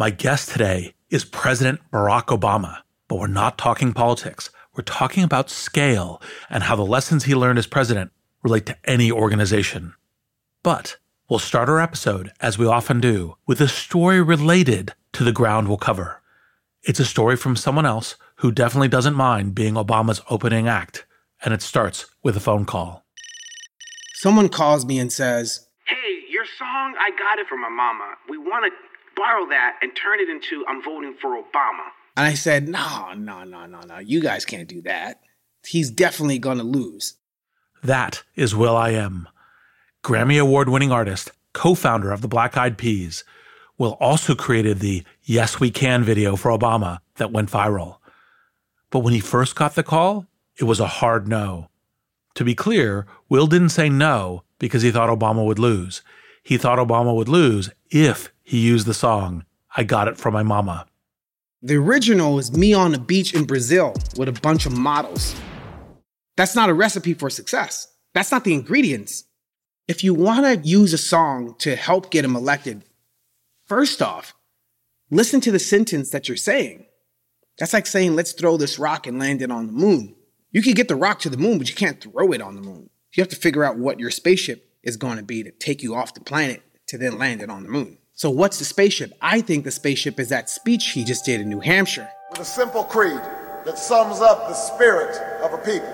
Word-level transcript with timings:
My 0.00 0.08
guest 0.08 0.48
today 0.48 0.94
is 1.10 1.26
President 1.26 1.78
Barack 1.92 2.28
Obama, 2.28 2.78
but 3.06 3.16
we're 3.16 3.26
not 3.26 3.58
talking 3.58 3.92
politics. 3.92 4.48
We're 4.74 4.82
talking 4.82 5.22
about 5.22 5.50
scale 5.50 6.22
and 6.48 6.62
how 6.62 6.74
the 6.74 6.86
lessons 6.86 7.24
he 7.24 7.34
learned 7.34 7.58
as 7.58 7.66
president 7.66 8.10
relate 8.42 8.64
to 8.64 8.78
any 8.86 9.12
organization. 9.12 9.92
But 10.62 10.96
we'll 11.28 11.38
start 11.38 11.68
our 11.68 11.78
episode, 11.78 12.32
as 12.40 12.56
we 12.56 12.66
often 12.66 12.98
do, 12.98 13.36
with 13.46 13.60
a 13.60 13.68
story 13.68 14.22
related 14.22 14.94
to 15.12 15.22
the 15.22 15.32
ground 15.32 15.68
we'll 15.68 15.76
cover. 15.76 16.22
It's 16.82 16.98
a 16.98 17.04
story 17.04 17.36
from 17.36 17.54
someone 17.54 17.84
else 17.84 18.16
who 18.36 18.50
definitely 18.50 18.88
doesn't 18.88 19.12
mind 19.12 19.54
being 19.54 19.74
Obama's 19.74 20.22
opening 20.30 20.66
act, 20.66 21.04
and 21.44 21.52
it 21.52 21.60
starts 21.60 22.06
with 22.22 22.38
a 22.38 22.40
phone 22.40 22.64
call. 22.64 23.04
Someone 24.14 24.48
calls 24.48 24.86
me 24.86 24.98
and 24.98 25.12
says, 25.12 25.68
Hey, 25.84 26.20
your 26.30 26.46
song, 26.58 26.94
I 26.98 27.10
got 27.18 27.38
it 27.38 27.46
from 27.46 27.60
my 27.60 27.68
mama. 27.68 28.14
We 28.30 28.38
want 28.38 28.64
to 28.64 28.89
borrow 29.16 29.46
that 29.48 29.78
and 29.82 29.92
turn 29.96 30.20
it 30.20 30.28
into 30.28 30.64
I'm 30.66 30.82
voting 30.82 31.14
for 31.20 31.30
Obama. 31.30 31.88
And 32.16 32.26
I 32.26 32.34
said, 32.34 32.68
No, 32.68 33.12
no, 33.14 33.44
no, 33.44 33.66
no, 33.66 33.80
no. 33.80 33.98
You 33.98 34.20
guys 34.20 34.44
can't 34.44 34.68
do 34.68 34.82
that. 34.82 35.20
He's 35.66 35.90
definitely 35.90 36.38
going 36.38 36.58
to 36.58 36.64
lose. 36.64 37.16
That 37.82 38.22
is 38.34 38.54
will.i.am. 38.54 39.28
Grammy 40.02 40.40
Award 40.40 40.68
winning 40.68 40.92
artist, 40.92 41.32
co 41.52 41.74
founder 41.74 42.12
of 42.12 42.20
the 42.20 42.28
Black 42.28 42.56
Eyed 42.56 42.78
Peas. 42.78 43.24
Will 43.78 43.96
also 44.00 44.34
created 44.34 44.80
the 44.80 45.04
Yes 45.22 45.58
We 45.58 45.70
Can 45.70 46.04
video 46.04 46.36
for 46.36 46.50
Obama 46.50 46.98
that 47.16 47.32
went 47.32 47.50
viral. 47.50 47.96
But 48.90 48.98
when 48.98 49.14
he 49.14 49.20
first 49.20 49.54
got 49.54 49.74
the 49.74 49.82
call, 49.82 50.26
it 50.58 50.64
was 50.64 50.80
a 50.80 50.86
hard 50.86 51.26
no. 51.26 51.68
To 52.34 52.44
be 52.44 52.54
clear, 52.54 53.06
Will 53.30 53.46
didn't 53.46 53.70
say 53.70 53.88
no 53.88 54.42
because 54.58 54.82
he 54.82 54.90
thought 54.90 55.08
Obama 55.08 55.44
would 55.46 55.58
lose. 55.58 56.02
He 56.42 56.58
thought 56.58 56.78
Obama 56.78 57.14
would 57.14 57.28
lose 57.28 57.70
if 57.90 58.30
he 58.50 58.58
used 58.58 58.84
the 58.84 58.92
song, 58.92 59.44
I 59.76 59.84
Got 59.84 60.08
It 60.08 60.16
From 60.16 60.34
My 60.34 60.42
Mama. 60.42 60.84
The 61.62 61.76
original 61.76 62.36
is 62.40 62.50
me 62.50 62.74
on 62.74 62.90
the 62.90 62.98
beach 62.98 63.32
in 63.32 63.44
Brazil 63.44 63.94
with 64.16 64.28
a 64.28 64.32
bunch 64.32 64.66
of 64.66 64.76
models. 64.76 65.36
That's 66.36 66.56
not 66.56 66.68
a 66.68 66.74
recipe 66.74 67.14
for 67.14 67.30
success. 67.30 67.86
That's 68.12 68.32
not 68.32 68.42
the 68.42 68.52
ingredients. 68.52 69.22
If 69.86 70.02
you 70.02 70.14
want 70.14 70.46
to 70.46 70.68
use 70.68 70.92
a 70.92 70.98
song 70.98 71.54
to 71.58 71.76
help 71.76 72.10
get 72.10 72.24
him 72.24 72.34
elected, 72.34 72.82
first 73.66 74.02
off, 74.02 74.34
listen 75.12 75.40
to 75.42 75.52
the 75.52 75.60
sentence 75.60 76.10
that 76.10 76.26
you're 76.26 76.36
saying. 76.36 76.86
That's 77.56 77.72
like 77.72 77.86
saying, 77.86 78.16
let's 78.16 78.32
throw 78.32 78.56
this 78.56 78.80
rock 78.80 79.06
and 79.06 79.20
land 79.20 79.42
it 79.42 79.52
on 79.52 79.68
the 79.68 79.72
moon. 79.72 80.16
You 80.50 80.60
can 80.60 80.72
get 80.72 80.88
the 80.88 80.96
rock 80.96 81.20
to 81.20 81.30
the 81.30 81.36
moon, 81.36 81.58
but 81.58 81.68
you 81.68 81.76
can't 81.76 82.00
throw 82.00 82.32
it 82.32 82.42
on 82.42 82.56
the 82.56 82.62
moon. 82.62 82.90
You 83.14 83.22
have 83.22 83.30
to 83.30 83.36
figure 83.36 83.62
out 83.62 83.78
what 83.78 84.00
your 84.00 84.10
spaceship 84.10 84.68
is 84.82 84.96
going 84.96 85.18
to 85.18 85.22
be 85.22 85.44
to 85.44 85.52
take 85.52 85.84
you 85.84 85.94
off 85.94 86.14
the 86.14 86.20
planet 86.20 86.62
to 86.88 86.98
then 86.98 87.16
land 87.16 87.42
it 87.42 87.48
on 87.48 87.62
the 87.62 87.68
moon. 87.68 87.98
So, 88.20 88.28
what's 88.28 88.58
the 88.58 88.66
spaceship? 88.66 89.14
I 89.22 89.40
think 89.40 89.64
the 89.64 89.70
spaceship 89.70 90.20
is 90.20 90.28
that 90.28 90.50
speech 90.50 90.90
he 90.90 91.04
just 91.04 91.24
did 91.24 91.40
in 91.40 91.48
New 91.48 91.60
Hampshire. 91.60 92.06
With 92.28 92.40
a 92.40 92.44
simple 92.44 92.84
creed 92.84 93.18
that 93.64 93.78
sums 93.78 94.20
up 94.20 94.46
the 94.46 94.52
spirit 94.52 95.16
of 95.42 95.54
a 95.54 95.56
people. 95.56 95.88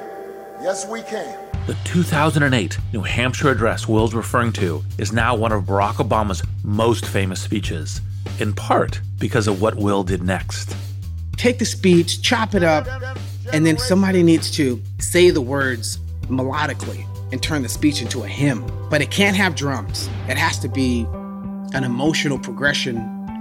Yes, 0.60 0.88
we 0.88 1.02
can. 1.02 1.38
The 1.68 1.76
2008 1.84 2.78
New 2.92 3.02
Hampshire 3.02 3.50
address 3.50 3.86
Will's 3.86 4.12
referring 4.12 4.52
to 4.54 4.82
is 4.98 5.12
now 5.12 5.36
one 5.36 5.52
of 5.52 5.66
Barack 5.66 6.04
Obama's 6.04 6.42
most 6.64 7.06
famous 7.06 7.40
speeches, 7.40 8.00
in 8.40 8.54
part 8.54 9.00
because 9.20 9.46
of 9.46 9.62
what 9.62 9.76
Will 9.76 10.02
did 10.02 10.24
next. 10.24 10.74
Take 11.36 11.60
the 11.60 11.64
speech, 11.64 12.22
chop 12.22 12.56
it 12.56 12.64
up, 12.64 12.88
and 13.52 13.64
then 13.64 13.78
somebody 13.78 14.24
needs 14.24 14.50
to 14.56 14.82
say 14.98 15.30
the 15.30 15.40
words 15.40 16.00
melodically 16.22 17.06
and 17.30 17.40
turn 17.40 17.62
the 17.62 17.68
speech 17.68 18.02
into 18.02 18.24
a 18.24 18.28
hymn. 18.28 18.68
But 18.90 19.00
it 19.00 19.12
can't 19.12 19.36
have 19.36 19.54
drums. 19.54 20.08
It 20.26 20.36
has 20.36 20.58
to 20.58 20.68
be 20.68 21.06
an 21.76 21.84
emotional 21.84 22.38
progression 22.38 22.96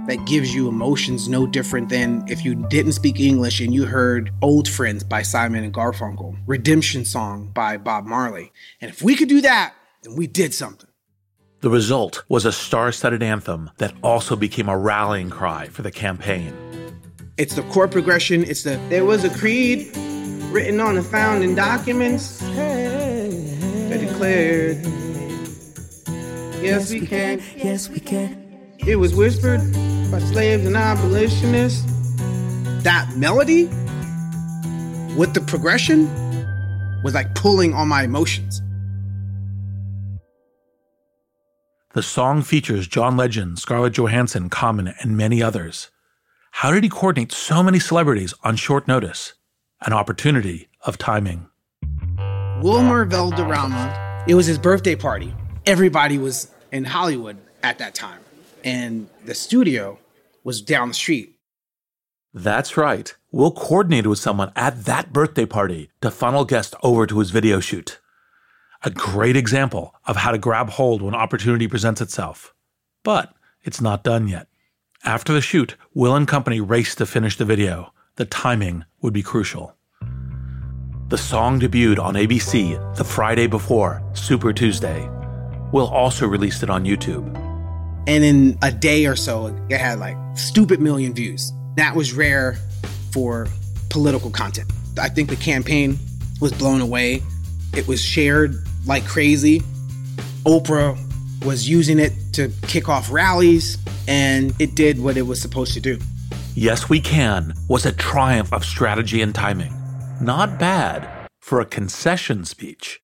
that 0.06 0.22
gives 0.26 0.54
you 0.54 0.68
emotions 0.68 1.26
no 1.26 1.46
different 1.46 1.88
than 1.88 2.22
if 2.28 2.44
you 2.44 2.54
didn't 2.54 2.92
speak 2.92 3.18
English 3.18 3.60
and 3.60 3.72
you 3.72 3.86
heard 3.86 4.30
Old 4.42 4.68
Friends 4.68 5.02
by 5.02 5.22
Simon 5.22 5.64
and 5.64 5.72
Garfunkel, 5.72 6.36
Redemption 6.46 7.06
Song 7.06 7.50
by 7.54 7.78
Bob 7.78 8.04
Marley. 8.04 8.52
And 8.82 8.90
if 8.90 9.00
we 9.00 9.16
could 9.16 9.30
do 9.30 9.40
that, 9.40 9.72
then 10.02 10.16
we 10.16 10.26
did 10.26 10.52
something. 10.52 10.90
The 11.60 11.70
result 11.70 12.24
was 12.28 12.44
a 12.44 12.52
star 12.52 12.92
studded 12.92 13.22
anthem 13.22 13.70
that 13.78 13.94
also 14.02 14.36
became 14.36 14.68
a 14.68 14.76
rallying 14.76 15.30
cry 15.30 15.68
for 15.68 15.80
the 15.80 15.90
campaign. 15.90 16.54
It's 17.38 17.54
the 17.54 17.62
chord 17.62 17.90
progression, 17.90 18.44
it's 18.44 18.64
the 18.64 18.76
there 18.90 19.06
was 19.06 19.24
a 19.24 19.30
creed 19.30 19.96
written 20.52 20.78
on 20.78 20.96
the 20.96 21.02
founding 21.02 21.54
documents 21.54 22.40
that 22.40 23.98
declared 23.98 24.84
Yes, 26.62 26.90
we 26.90 27.06
can. 27.06 27.42
Yes, 27.56 27.88
we 27.88 28.00
can. 28.00 28.74
It 28.78 28.96
was 28.96 29.14
whispered 29.14 29.60
by 30.10 30.18
slaves 30.18 30.64
and 30.64 30.76
abolitionists. 30.76 31.84
That 32.82 33.10
melody 33.16 33.64
with 35.16 35.34
the 35.34 35.40
progression 35.46 36.08
was 37.02 37.14
like 37.14 37.34
pulling 37.34 37.74
on 37.74 37.88
my 37.88 38.04
emotions. 38.04 38.62
The 41.94 42.02
song 42.02 42.42
features 42.42 42.86
John 42.86 43.16
Legend, 43.16 43.58
Scarlett 43.58 43.94
Johansson, 43.94 44.50
Common, 44.50 44.94
and 45.00 45.16
many 45.16 45.42
others. 45.42 45.90
How 46.50 46.70
did 46.70 46.84
he 46.84 46.90
coordinate 46.90 47.32
so 47.32 47.62
many 47.62 47.78
celebrities 47.78 48.34
on 48.42 48.56
short 48.56 48.86
notice? 48.86 49.34
An 49.80 49.92
opportunity 49.92 50.68
of 50.82 50.98
timing. 50.98 51.48
Wilmer 52.62 53.04
Valderrama, 53.04 54.24
it 54.26 54.34
was 54.34 54.46
his 54.46 54.58
birthday 54.58 54.94
party. 54.94 55.34
Everybody 55.66 56.16
was 56.16 56.48
in 56.70 56.84
Hollywood 56.84 57.38
at 57.60 57.78
that 57.78 57.96
time, 57.96 58.20
and 58.62 59.08
the 59.24 59.34
studio 59.34 59.98
was 60.44 60.62
down 60.62 60.86
the 60.86 60.94
street. 60.94 61.40
That's 62.32 62.76
right. 62.76 63.12
Will 63.32 63.50
coordinated 63.50 64.06
with 64.06 64.20
someone 64.20 64.52
at 64.54 64.84
that 64.84 65.12
birthday 65.12 65.44
party 65.44 65.90
to 66.02 66.12
funnel 66.12 66.44
guests 66.44 66.76
over 66.84 67.04
to 67.08 67.18
his 67.18 67.30
video 67.30 67.58
shoot. 67.58 67.98
A 68.84 68.90
great 68.90 69.36
example 69.36 69.92
of 70.06 70.14
how 70.14 70.30
to 70.30 70.38
grab 70.38 70.70
hold 70.70 71.02
when 71.02 71.16
opportunity 71.16 71.66
presents 71.66 72.00
itself. 72.00 72.54
But 73.02 73.34
it's 73.64 73.80
not 73.80 74.04
done 74.04 74.28
yet. 74.28 74.46
After 75.04 75.32
the 75.32 75.40
shoot, 75.40 75.74
Will 75.94 76.14
and 76.14 76.28
company 76.28 76.60
raced 76.60 76.98
to 76.98 77.06
finish 77.06 77.36
the 77.36 77.44
video. 77.44 77.92
The 78.14 78.24
timing 78.24 78.84
would 79.02 79.12
be 79.12 79.22
crucial. 79.24 79.74
The 81.08 81.18
song 81.18 81.58
debuted 81.58 81.98
on 81.98 82.14
ABC 82.14 82.96
the 82.96 83.04
Friday 83.04 83.48
before 83.48 84.00
Super 84.14 84.52
Tuesday. 84.52 85.10
Will 85.72 85.88
also 85.88 86.26
release 86.26 86.62
it 86.62 86.70
on 86.70 86.84
YouTube. 86.84 87.26
And 88.06 88.24
in 88.24 88.58
a 88.62 88.70
day 88.70 89.06
or 89.06 89.16
so, 89.16 89.46
it 89.68 89.78
had 89.78 89.98
like 89.98 90.16
stupid 90.34 90.80
million 90.80 91.14
views. 91.14 91.52
That 91.76 91.96
was 91.96 92.12
rare 92.12 92.56
for 93.10 93.48
political 93.90 94.30
content. 94.30 94.70
I 95.00 95.08
think 95.08 95.28
the 95.28 95.36
campaign 95.36 95.98
was 96.40 96.52
blown 96.52 96.80
away. 96.80 97.22
It 97.74 97.86
was 97.88 98.00
shared 98.00 98.54
like 98.86 99.04
crazy. 99.06 99.60
Oprah 100.44 100.96
was 101.44 101.68
using 101.68 101.98
it 101.98 102.12
to 102.32 102.50
kick 102.62 102.88
off 102.88 103.10
rallies, 103.10 103.78
and 104.08 104.54
it 104.60 104.74
did 104.74 105.02
what 105.02 105.16
it 105.16 105.22
was 105.22 105.40
supposed 105.40 105.74
to 105.74 105.80
do. 105.80 105.98
Yes, 106.54 106.88
We 106.88 107.00
Can 107.00 107.52
was 107.68 107.84
a 107.84 107.92
triumph 107.92 108.52
of 108.52 108.64
strategy 108.64 109.20
and 109.20 109.34
timing. 109.34 109.74
Not 110.20 110.58
bad 110.58 111.28
for 111.38 111.60
a 111.60 111.66
concession 111.66 112.44
speech. 112.44 113.00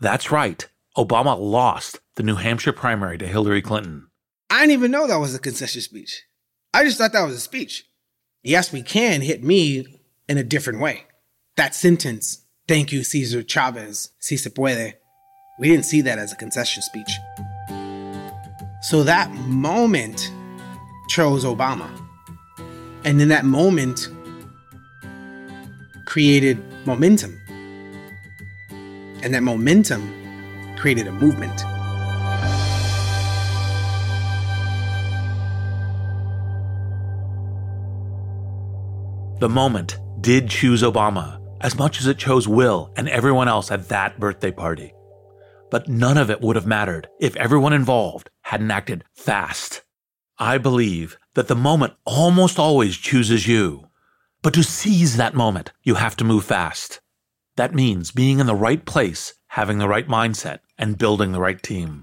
That's 0.00 0.30
right, 0.30 0.68
Obama 0.96 1.38
lost 1.38 2.00
the 2.16 2.22
New 2.22 2.36
Hampshire 2.36 2.72
primary 2.72 3.16
to 3.16 3.26
Hillary 3.26 3.62
Clinton. 3.62 4.08
I 4.50 4.60
didn't 4.60 4.72
even 4.72 4.90
know 4.90 5.06
that 5.06 5.16
was 5.16 5.34
a 5.34 5.38
concession 5.38 5.80
speech. 5.80 6.24
I 6.74 6.84
just 6.84 6.98
thought 6.98 7.12
that 7.12 7.26
was 7.26 7.36
a 7.36 7.40
speech. 7.40 7.86
Yes, 8.42 8.72
we 8.72 8.82
can 8.82 9.22
hit 9.22 9.42
me 9.42 10.00
in 10.28 10.36
a 10.36 10.44
different 10.44 10.80
way. 10.80 11.04
That 11.56 11.74
sentence, 11.74 12.44
thank 12.68 12.92
you, 12.92 13.04
Cesar 13.04 13.42
Chavez, 13.42 14.10
si 14.18 14.36
se 14.36 14.50
puede, 14.50 14.94
we 15.58 15.68
didn't 15.68 15.86
see 15.86 16.02
that 16.02 16.18
as 16.18 16.32
a 16.32 16.36
concession 16.36 16.82
speech. 16.82 17.10
So 18.82 19.02
that 19.04 19.30
moment 19.32 20.30
chose 21.08 21.44
Obama. 21.44 21.88
And 23.04 23.22
in 23.22 23.28
that 23.28 23.46
moment 23.46 24.08
created 26.04 26.62
momentum. 26.84 27.40
And 29.22 29.32
that 29.34 29.42
momentum 29.42 30.21
created 30.82 31.06
a 31.06 31.12
movement. 31.12 31.60
The 39.38 39.48
moment 39.48 40.00
did 40.20 40.50
choose 40.50 40.82
Obama 40.82 41.40
as 41.60 41.78
much 41.78 42.00
as 42.00 42.08
it 42.08 42.18
chose 42.18 42.48
Will 42.48 42.92
and 42.96 43.08
everyone 43.08 43.46
else 43.46 43.70
at 43.70 43.90
that 43.90 44.18
birthday 44.18 44.50
party. 44.50 44.92
But 45.70 45.86
none 45.86 46.18
of 46.18 46.30
it 46.30 46.40
would 46.40 46.56
have 46.56 46.66
mattered 46.66 47.06
if 47.20 47.36
everyone 47.36 47.72
involved 47.72 48.28
hadn't 48.40 48.72
acted 48.72 49.04
fast. 49.14 49.82
I 50.36 50.58
believe 50.58 51.16
that 51.34 51.46
the 51.46 51.54
moment 51.54 51.92
almost 52.04 52.58
always 52.58 52.96
chooses 52.96 53.46
you. 53.46 53.88
But 54.42 54.52
to 54.54 54.64
seize 54.64 55.16
that 55.16 55.34
moment, 55.36 55.70
you 55.84 55.94
have 55.94 56.16
to 56.16 56.24
move 56.24 56.44
fast. 56.44 57.00
That 57.56 57.74
means 57.74 58.10
being 58.10 58.40
in 58.40 58.46
the 58.46 58.54
right 58.54 58.84
place, 58.84 59.34
having 59.48 59.76
the 59.76 59.88
right 59.88 60.08
mindset, 60.08 60.60
and 60.82 60.98
building 60.98 61.30
the 61.30 61.40
right 61.40 61.62
team. 61.62 62.02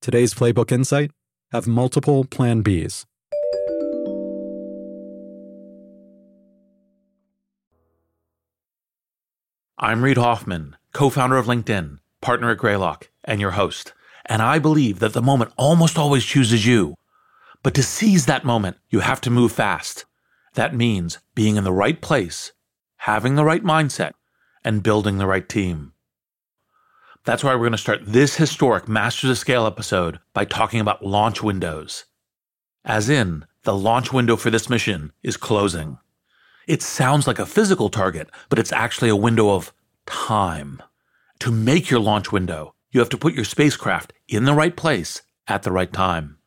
Today's 0.00 0.34
Playbook 0.34 0.70
Insight 0.70 1.10
have 1.50 1.66
multiple 1.66 2.24
Plan 2.24 2.62
Bs. 2.62 3.06
I'm 9.78 10.04
Reid 10.04 10.16
Hoffman, 10.16 10.76
co 10.92 11.10
founder 11.10 11.36
of 11.36 11.46
LinkedIn, 11.46 11.98
partner 12.20 12.50
at 12.50 12.58
Greylock, 12.58 13.10
and 13.24 13.40
your 13.40 13.52
host. 13.52 13.94
And 14.26 14.42
I 14.42 14.58
believe 14.58 15.00
that 15.00 15.12
the 15.12 15.22
moment 15.22 15.52
almost 15.56 15.98
always 15.98 16.24
chooses 16.24 16.66
you. 16.66 16.94
But 17.64 17.74
to 17.74 17.82
seize 17.82 18.26
that 18.26 18.44
moment, 18.44 18.76
you 18.88 19.00
have 19.00 19.20
to 19.22 19.30
move 19.30 19.50
fast. 19.50 20.04
That 20.54 20.74
means 20.74 21.18
being 21.34 21.56
in 21.56 21.64
the 21.64 21.72
right 21.72 22.00
place, 22.00 22.52
having 22.98 23.34
the 23.34 23.44
right 23.44 23.64
mindset, 23.64 24.12
and 24.64 24.82
building 24.82 25.18
the 25.18 25.26
right 25.26 25.48
team. 25.48 25.92
That's 27.26 27.42
why 27.42 27.54
we're 27.56 27.62
going 27.62 27.72
to 27.72 27.78
start 27.78 28.02
this 28.06 28.36
historic 28.36 28.86
Masters 28.86 29.30
of 29.30 29.36
Scale 29.36 29.66
episode 29.66 30.20
by 30.32 30.44
talking 30.44 30.78
about 30.78 31.04
launch 31.04 31.42
windows. 31.42 32.04
As 32.84 33.08
in, 33.08 33.44
the 33.64 33.76
launch 33.76 34.12
window 34.12 34.36
for 34.36 34.48
this 34.48 34.70
mission 34.70 35.10
is 35.24 35.36
closing. 35.36 35.98
It 36.68 36.82
sounds 36.82 37.26
like 37.26 37.40
a 37.40 37.44
physical 37.44 37.88
target, 37.88 38.30
but 38.48 38.60
it's 38.60 38.70
actually 38.70 39.08
a 39.08 39.16
window 39.16 39.50
of 39.50 39.72
time. 40.06 40.80
To 41.40 41.50
make 41.50 41.90
your 41.90 41.98
launch 41.98 42.30
window, 42.30 42.76
you 42.92 43.00
have 43.00 43.08
to 43.08 43.18
put 43.18 43.34
your 43.34 43.44
spacecraft 43.44 44.12
in 44.28 44.44
the 44.44 44.54
right 44.54 44.76
place 44.76 45.22
at 45.48 45.64
the 45.64 45.72
right 45.72 45.92
time. 45.92 46.38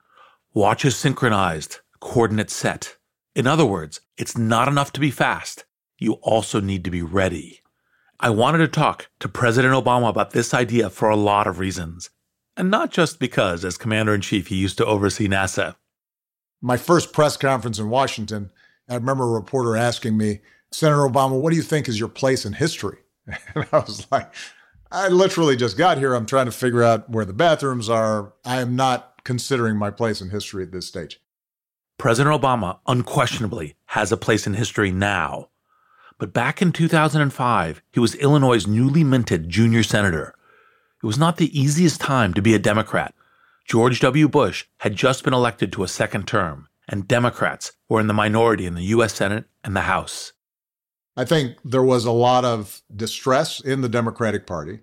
Watches 0.53 0.95
synchronized, 0.95 1.79
coordinates 1.99 2.53
set. 2.53 2.95
In 3.35 3.47
other 3.47 3.65
words, 3.65 3.99
it's 4.17 4.37
not 4.37 4.69
enough 4.69 4.93
to 4.93 5.01
be 5.01 5.11
fast. 5.11 5.65
You 5.97 6.13
also 6.21 6.61
need 6.61 6.85
to 6.85 6.89
be 6.89 7.01
ready. 7.01 7.58
I 8.21 8.29
wanted 8.31 8.57
to 8.57 8.67
talk 8.67 9.07
to 9.21 9.29
President 9.29 9.73
Obama 9.73 10.09
about 10.09 10.31
this 10.31 10.53
idea 10.53 10.89
for 10.89 11.09
a 11.09 11.15
lot 11.15 11.47
of 11.47 11.57
reasons. 11.57 12.09
And 12.57 12.69
not 12.69 12.91
just 12.91 13.17
because, 13.17 13.63
as 13.63 13.77
Commander 13.77 14.13
in 14.13 14.19
Chief, 14.19 14.47
he 14.47 14.57
used 14.57 14.77
to 14.79 14.85
oversee 14.85 15.29
NASA. 15.29 15.77
My 16.61 16.75
first 16.75 17.13
press 17.13 17.37
conference 17.37 17.79
in 17.79 17.89
Washington, 17.89 18.51
I 18.89 18.95
remember 18.95 19.23
a 19.23 19.39
reporter 19.39 19.77
asking 19.77 20.17
me, 20.17 20.41
Senator 20.69 21.03
Obama, 21.03 21.39
what 21.39 21.51
do 21.51 21.55
you 21.55 21.61
think 21.61 21.87
is 21.87 21.97
your 21.97 22.09
place 22.09 22.45
in 22.45 22.53
history? 22.53 22.97
And 23.55 23.65
I 23.71 23.77
was 23.79 24.05
like, 24.11 24.33
I 24.91 25.07
literally 25.07 25.55
just 25.55 25.77
got 25.77 25.97
here. 25.97 26.13
I'm 26.13 26.25
trying 26.25 26.47
to 26.47 26.51
figure 26.51 26.83
out 26.83 27.09
where 27.09 27.25
the 27.25 27.31
bathrooms 27.31 27.89
are. 27.89 28.33
I 28.43 28.59
am 28.59 28.75
not 28.75 29.23
considering 29.23 29.77
my 29.77 29.91
place 29.91 30.19
in 30.19 30.31
history 30.31 30.63
at 30.63 30.71
this 30.71 30.87
stage. 30.87 31.21
President 31.99 32.41
Obama 32.41 32.79
unquestionably 32.87 33.75
has 33.85 34.11
a 34.11 34.17
place 34.17 34.47
in 34.47 34.55
history 34.55 34.91
now. 34.91 35.48
But 36.19 36.33
back 36.33 36.61
in 36.61 36.73
2005, 36.73 37.81
he 37.93 37.99
was 37.99 38.13
Illinois' 38.15 38.67
newly 38.67 39.05
minted 39.05 39.49
junior 39.49 39.83
senator. 39.83 40.35
It 41.01 41.07
was 41.07 41.17
not 41.17 41.37
the 41.37 41.57
easiest 41.57 42.01
time 42.01 42.33
to 42.33 42.41
be 42.41 42.53
a 42.53 42.59
Democrat. 42.59 43.15
George 43.65 44.01
W. 44.01 44.27
Bush 44.27 44.65
had 44.79 44.95
just 44.95 45.23
been 45.23 45.33
elected 45.33 45.71
to 45.71 45.83
a 45.83 45.87
second 45.87 46.27
term, 46.27 46.67
and 46.89 47.07
Democrats 47.07 47.71
were 47.87 48.01
in 48.01 48.07
the 48.07 48.13
minority 48.13 48.65
in 48.65 48.75
the 48.75 48.83
U.S. 48.83 49.13
Senate 49.13 49.45
and 49.63 49.75
the 49.75 49.81
House. 49.81 50.33
I 51.15 51.23
think 51.23 51.55
there 51.63 51.83
was 51.83 52.03
a 52.03 52.11
lot 52.11 52.43
of 52.43 52.81
distress 52.93 53.61
in 53.61 53.79
the 53.79 53.89
Democratic 53.89 54.45
Party, 54.45 54.79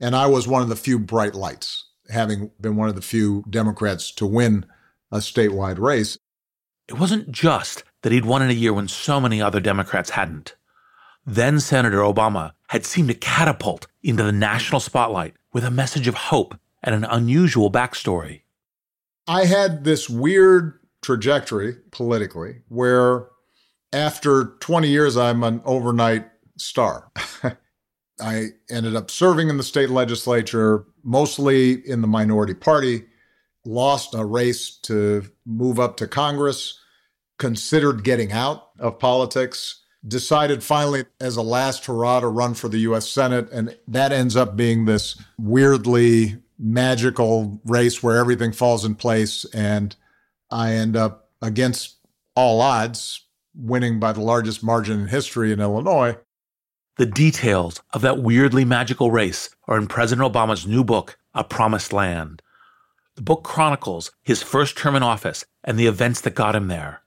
and 0.00 0.14
I 0.14 0.26
was 0.26 0.46
one 0.46 0.60
of 0.60 0.68
the 0.68 0.76
few 0.76 0.98
bright 0.98 1.34
lights, 1.34 1.88
having 2.10 2.50
been 2.60 2.76
one 2.76 2.90
of 2.90 2.94
the 2.94 3.02
few 3.02 3.42
Democrats 3.48 4.10
to 4.12 4.26
win 4.26 4.66
a 5.10 5.18
statewide 5.18 5.78
race. 5.78 6.18
It 6.88 6.98
wasn't 6.98 7.30
just 7.30 7.84
that 8.02 8.12
he'd 8.12 8.26
won 8.26 8.42
in 8.42 8.50
a 8.50 8.54
year 8.54 8.74
when 8.74 8.88
so 8.88 9.18
many 9.18 9.40
other 9.40 9.60
Democrats 9.60 10.10
hadn't. 10.10 10.56
Then 11.26 11.60
Senator 11.60 11.98
Obama 11.98 12.52
had 12.68 12.84
seemed 12.84 13.08
to 13.08 13.14
catapult 13.14 13.86
into 14.02 14.22
the 14.22 14.32
national 14.32 14.80
spotlight 14.80 15.34
with 15.52 15.64
a 15.64 15.70
message 15.70 16.08
of 16.08 16.14
hope 16.14 16.56
and 16.82 16.94
an 16.94 17.04
unusual 17.04 17.70
backstory. 17.70 18.42
I 19.26 19.46
had 19.46 19.84
this 19.84 20.10
weird 20.10 20.78
trajectory 21.00 21.76
politically 21.90 22.56
where 22.68 23.28
after 23.92 24.56
20 24.60 24.88
years, 24.88 25.16
I'm 25.16 25.42
an 25.44 25.62
overnight 25.64 26.26
star. 26.58 27.10
I 28.20 28.48
ended 28.68 28.96
up 28.96 29.10
serving 29.10 29.48
in 29.48 29.56
the 29.56 29.62
state 29.62 29.90
legislature, 29.90 30.84
mostly 31.02 31.88
in 31.88 32.00
the 32.00 32.06
minority 32.06 32.54
party, 32.54 33.04
lost 33.64 34.14
a 34.14 34.24
race 34.24 34.76
to 34.82 35.24
move 35.46 35.80
up 35.80 35.96
to 35.98 36.06
Congress, 36.06 36.78
considered 37.38 38.04
getting 38.04 38.32
out 38.32 38.68
of 38.78 38.98
politics, 38.98 39.83
decided 40.06 40.62
finally 40.62 41.04
as 41.20 41.36
a 41.36 41.42
last 41.42 41.86
hurrah 41.86 42.20
to 42.20 42.28
run 42.28 42.54
for 42.54 42.68
the 42.68 42.78
US 42.80 43.08
Senate. 43.08 43.50
And 43.50 43.76
that 43.88 44.12
ends 44.12 44.36
up 44.36 44.56
being 44.56 44.84
this 44.84 45.20
weirdly 45.38 46.36
magical 46.58 47.60
race 47.64 48.02
where 48.02 48.18
everything 48.18 48.52
falls 48.52 48.84
in 48.84 48.94
place. 48.94 49.44
And 49.46 49.96
I 50.50 50.72
end 50.72 50.96
up 50.96 51.30
against 51.40 51.96
all 52.34 52.60
odds 52.60 53.24
winning 53.54 54.00
by 54.00 54.12
the 54.12 54.20
largest 54.20 54.62
margin 54.62 55.00
in 55.00 55.08
history 55.08 55.52
in 55.52 55.60
Illinois. 55.60 56.16
The 56.96 57.06
details 57.06 57.80
of 57.92 58.02
that 58.02 58.22
weirdly 58.22 58.64
magical 58.64 59.10
race 59.10 59.50
are 59.66 59.76
in 59.76 59.86
President 59.86 60.32
Obama's 60.32 60.66
new 60.66 60.84
book, 60.84 61.18
A 61.34 61.42
Promised 61.42 61.92
Land. 61.92 62.40
The 63.16 63.22
book 63.22 63.44
chronicles 63.44 64.12
his 64.22 64.42
first 64.42 64.76
term 64.76 64.94
in 64.96 65.02
office 65.02 65.44
and 65.62 65.78
the 65.78 65.86
events 65.86 66.20
that 66.22 66.34
got 66.34 66.56
him 66.56 66.68
there. 66.68 67.02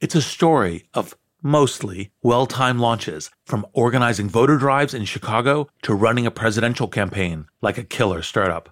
It's 0.00 0.14
a 0.14 0.22
story 0.22 0.88
of 0.94 1.14
mostly 1.42 2.12
well 2.22 2.46
timed 2.46 2.80
launches, 2.80 3.30
from 3.44 3.66
organizing 3.72 4.28
voter 4.28 4.56
drives 4.56 4.94
in 4.94 5.04
Chicago 5.04 5.68
to 5.82 5.94
running 5.94 6.26
a 6.26 6.30
presidential 6.30 6.88
campaign 6.88 7.46
like 7.60 7.78
a 7.78 7.84
killer 7.84 8.22
startup. 8.22 8.70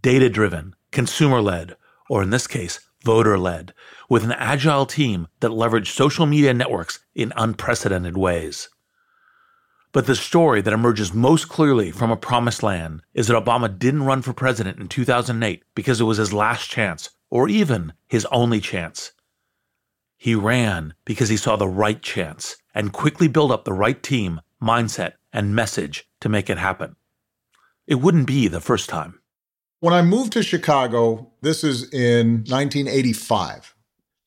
Data 0.00 0.28
driven, 0.28 0.74
consumer 0.90 1.40
led, 1.40 1.76
or 2.08 2.22
in 2.22 2.30
this 2.30 2.46
case, 2.46 2.80
voter 3.04 3.38
led, 3.38 3.74
with 4.08 4.24
an 4.24 4.32
agile 4.32 4.86
team 4.86 5.28
that 5.40 5.50
leveraged 5.50 5.88
social 5.88 6.26
media 6.26 6.54
networks 6.54 7.00
in 7.14 7.32
unprecedented 7.36 8.16
ways. 8.16 8.68
But 9.92 10.06
the 10.06 10.16
story 10.16 10.62
that 10.62 10.72
emerges 10.72 11.12
most 11.12 11.48
clearly 11.48 11.90
from 11.90 12.10
a 12.10 12.16
promised 12.16 12.62
land 12.62 13.02
is 13.12 13.26
that 13.26 13.44
Obama 13.44 13.78
didn't 13.78 14.04
run 14.04 14.22
for 14.22 14.32
president 14.32 14.78
in 14.78 14.88
2008 14.88 15.62
because 15.74 16.00
it 16.00 16.04
was 16.04 16.16
his 16.16 16.32
last 16.32 16.70
chance, 16.70 17.10
or 17.28 17.48
even 17.48 17.92
his 18.08 18.26
only 18.26 18.60
chance. 18.60 19.12
He 20.22 20.36
ran 20.36 20.94
because 21.04 21.30
he 21.30 21.36
saw 21.36 21.56
the 21.56 21.66
right 21.66 22.00
chance 22.00 22.56
and 22.76 22.92
quickly 22.92 23.26
built 23.26 23.50
up 23.50 23.64
the 23.64 23.72
right 23.72 24.00
team, 24.00 24.40
mindset, 24.62 25.14
and 25.32 25.52
message 25.52 26.08
to 26.20 26.28
make 26.28 26.48
it 26.48 26.58
happen. 26.58 26.94
It 27.88 27.96
wouldn't 27.96 28.28
be 28.28 28.46
the 28.46 28.60
first 28.60 28.88
time. 28.88 29.18
When 29.80 29.92
I 29.92 30.02
moved 30.02 30.32
to 30.34 30.44
Chicago, 30.44 31.32
this 31.40 31.64
is 31.64 31.92
in 31.92 32.44
1985. 32.44 33.74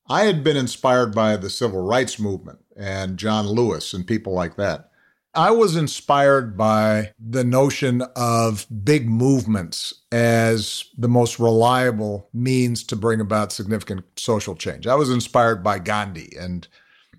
I 0.09 0.25
had 0.25 0.43
been 0.43 0.57
inspired 0.57 1.15
by 1.15 1.37
the 1.37 1.49
civil 1.49 1.81
rights 1.81 2.19
movement 2.19 2.59
and 2.75 3.15
John 3.15 3.47
Lewis 3.47 3.93
and 3.93 4.05
people 4.05 4.33
like 4.33 4.57
that. 4.57 4.89
I 5.35 5.51
was 5.51 5.75
inspired 5.75 6.57
by 6.57 7.11
the 7.19 7.43
notion 7.43 8.01
of 8.15 8.65
big 8.83 9.09
movements 9.09 9.93
as 10.11 10.85
the 10.97 11.09
most 11.09 11.39
reliable 11.39 12.29
means 12.33 12.83
to 12.85 12.95
bring 12.95 13.19
about 13.19 13.51
significant 13.51 14.05
social 14.17 14.55
change. 14.55 14.87
I 14.87 14.95
was 14.95 15.09
inspired 15.09 15.63
by 15.63 15.79
Gandhi 15.79 16.33
and 16.39 16.67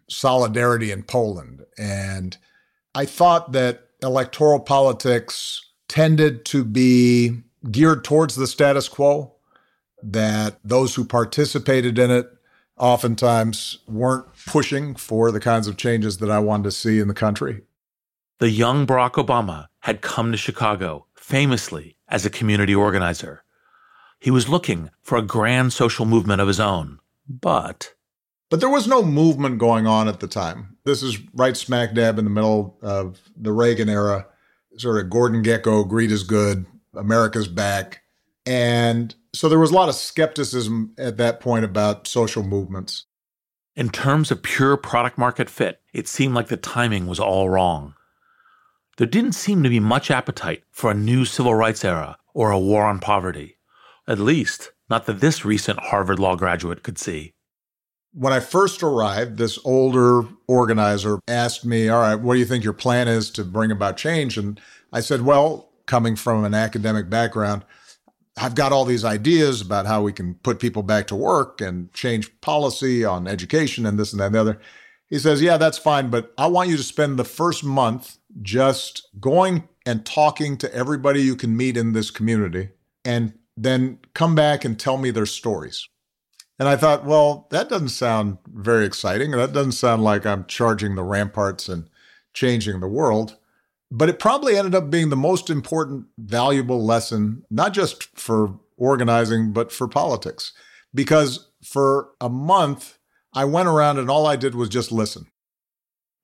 solidarity 0.08 0.90
in 0.90 1.02
Poland. 1.02 1.62
And 1.78 2.36
I 2.94 3.04
thought 3.04 3.52
that 3.52 3.88
electoral 4.02 4.60
politics 4.60 5.62
tended 5.88 6.44
to 6.46 6.64
be 6.64 7.42
geared 7.70 8.04
towards 8.04 8.36
the 8.36 8.46
status 8.46 8.88
quo, 8.88 9.34
that 10.02 10.58
those 10.64 10.94
who 10.94 11.04
participated 11.04 11.98
in 11.98 12.10
it 12.10 12.30
oftentimes 12.78 13.78
weren't 13.86 14.26
pushing 14.46 14.94
for 14.94 15.30
the 15.30 15.40
kinds 15.40 15.66
of 15.66 15.76
changes 15.76 16.18
that 16.18 16.30
I 16.30 16.38
wanted 16.38 16.64
to 16.64 16.70
see 16.70 16.98
in 16.98 17.08
the 17.08 17.14
country. 17.14 17.62
The 18.38 18.50
young 18.50 18.86
Barack 18.86 19.12
Obama 19.12 19.68
had 19.80 20.02
come 20.02 20.30
to 20.30 20.36
Chicago 20.36 21.06
famously 21.14 21.96
as 22.06 22.26
a 22.26 22.30
community 22.30 22.74
organizer. 22.74 23.44
He 24.20 24.30
was 24.30 24.46
looking 24.46 24.90
for 25.00 25.16
a 25.16 25.22
grand 25.22 25.72
social 25.72 26.04
movement 26.04 26.42
of 26.42 26.48
his 26.48 26.60
own, 26.60 26.98
but. 27.26 27.94
But 28.50 28.60
there 28.60 28.68
was 28.68 28.86
no 28.86 29.02
movement 29.02 29.56
going 29.56 29.86
on 29.86 30.06
at 30.06 30.20
the 30.20 30.26
time. 30.28 30.76
This 30.84 31.02
is 31.02 31.18
right 31.32 31.56
smack 31.56 31.94
dab 31.94 32.18
in 32.18 32.26
the 32.26 32.30
middle 32.30 32.76
of 32.82 33.22
the 33.34 33.52
Reagan 33.52 33.88
era, 33.88 34.26
sort 34.76 35.02
of 35.02 35.08
Gordon 35.08 35.42
Gekko, 35.42 35.88
greed 35.88 36.12
is 36.12 36.22
good, 36.22 36.66
America's 36.94 37.48
back. 37.48 38.02
And 38.44 39.14
so 39.34 39.48
there 39.48 39.58
was 39.58 39.70
a 39.70 39.74
lot 39.74 39.88
of 39.88 39.94
skepticism 39.94 40.92
at 40.98 41.16
that 41.16 41.40
point 41.40 41.64
about 41.64 42.06
social 42.06 42.42
movements. 42.42 43.06
In 43.74 43.88
terms 43.88 44.30
of 44.30 44.42
pure 44.42 44.76
product 44.76 45.16
market 45.16 45.48
fit, 45.48 45.80
it 45.94 46.06
seemed 46.06 46.34
like 46.34 46.48
the 46.48 46.58
timing 46.58 47.06
was 47.06 47.18
all 47.18 47.48
wrong. 47.48 47.94
There 48.96 49.06
didn't 49.06 49.32
seem 49.32 49.62
to 49.62 49.68
be 49.68 49.78
much 49.78 50.10
appetite 50.10 50.64
for 50.70 50.90
a 50.90 50.94
new 50.94 51.26
civil 51.26 51.54
rights 51.54 51.84
era 51.84 52.16
or 52.32 52.50
a 52.50 52.58
war 52.58 52.84
on 52.86 52.98
poverty. 52.98 53.58
At 54.08 54.18
least, 54.18 54.72
not 54.88 55.04
that 55.04 55.20
this 55.20 55.44
recent 55.44 55.78
Harvard 55.80 56.18
Law 56.18 56.34
graduate 56.34 56.82
could 56.82 56.96
see. 56.96 57.32
When 58.14 58.32
I 58.32 58.40
first 58.40 58.82
arrived, 58.82 59.36
this 59.36 59.58
older 59.66 60.22
organizer 60.48 61.18
asked 61.28 61.66
me, 61.66 61.90
All 61.90 62.00
right, 62.00 62.14
what 62.14 62.34
do 62.34 62.38
you 62.38 62.46
think 62.46 62.64
your 62.64 62.72
plan 62.72 63.06
is 63.06 63.30
to 63.32 63.44
bring 63.44 63.70
about 63.70 63.98
change? 63.98 64.38
And 64.38 64.58
I 64.90 65.00
said, 65.00 65.22
Well, 65.22 65.68
coming 65.84 66.16
from 66.16 66.44
an 66.44 66.54
academic 66.54 67.10
background, 67.10 67.66
I've 68.38 68.54
got 68.54 68.72
all 68.72 68.86
these 68.86 69.04
ideas 69.04 69.60
about 69.60 69.84
how 69.84 70.00
we 70.00 70.12
can 70.14 70.36
put 70.36 70.58
people 70.58 70.82
back 70.82 71.06
to 71.08 71.16
work 71.16 71.60
and 71.60 71.92
change 71.92 72.40
policy 72.40 73.04
on 73.04 73.26
education 73.26 73.84
and 73.84 73.98
this 73.98 74.12
and 74.12 74.20
that 74.20 74.26
and 74.26 74.34
the 74.34 74.40
other. 74.40 74.60
He 75.08 75.18
says, 75.18 75.42
Yeah, 75.42 75.58
that's 75.58 75.78
fine, 75.78 76.08
but 76.08 76.32
I 76.38 76.46
want 76.46 76.70
you 76.70 76.78
to 76.78 76.82
spend 76.82 77.18
the 77.18 77.24
first 77.24 77.62
month 77.62 78.16
just 78.42 79.08
going 79.20 79.68
and 79.84 80.04
talking 80.04 80.56
to 80.58 80.74
everybody 80.74 81.22
you 81.22 81.36
can 81.36 81.56
meet 81.56 81.76
in 81.76 81.92
this 81.92 82.10
community 82.10 82.70
and 83.04 83.32
then 83.56 83.98
come 84.14 84.34
back 84.34 84.64
and 84.64 84.78
tell 84.78 84.98
me 84.98 85.10
their 85.10 85.26
stories. 85.26 85.88
And 86.58 86.68
I 86.68 86.76
thought, 86.76 87.04
well, 87.04 87.46
that 87.50 87.68
doesn't 87.68 87.90
sound 87.90 88.38
very 88.48 88.86
exciting. 88.86 89.30
That 89.32 89.52
doesn't 89.52 89.72
sound 89.72 90.02
like 90.02 90.24
I'm 90.24 90.46
charging 90.46 90.94
the 90.94 91.02
ramparts 91.02 91.68
and 91.68 91.88
changing 92.32 92.80
the 92.80 92.88
world. 92.88 93.36
But 93.90 94.08
it 94.08 94.18
probably 94.18 94.56
ended 94.56 94.74
up 94.74 94.90
being 94.90 95.10
the 95.10 95.16
most 95.16 95.48
important, 95.48 96.06
valuable 96.18 96.84
lesson, 96.84 97.44
not 97.50 97.72
just 97.72 98.18
for 98.18 98.58
organizing, 98.76 99.52
but 99.52 99.70
for 99.70 99.86
politics. 99.86 100.52
Because 100.94 101.48
for 101.62 102.08
a 102.20 102.28
month, 102.28 102.98
I 103.32 103.44
went 103.44 103.68
around 103.68 103.98
and 103.98 104.10
all 104.10 104.26
I 104.26 104.36
did 104.36 104.54
was 104.54 104.68
just 104.68 104.90
listen. 104.90 105.26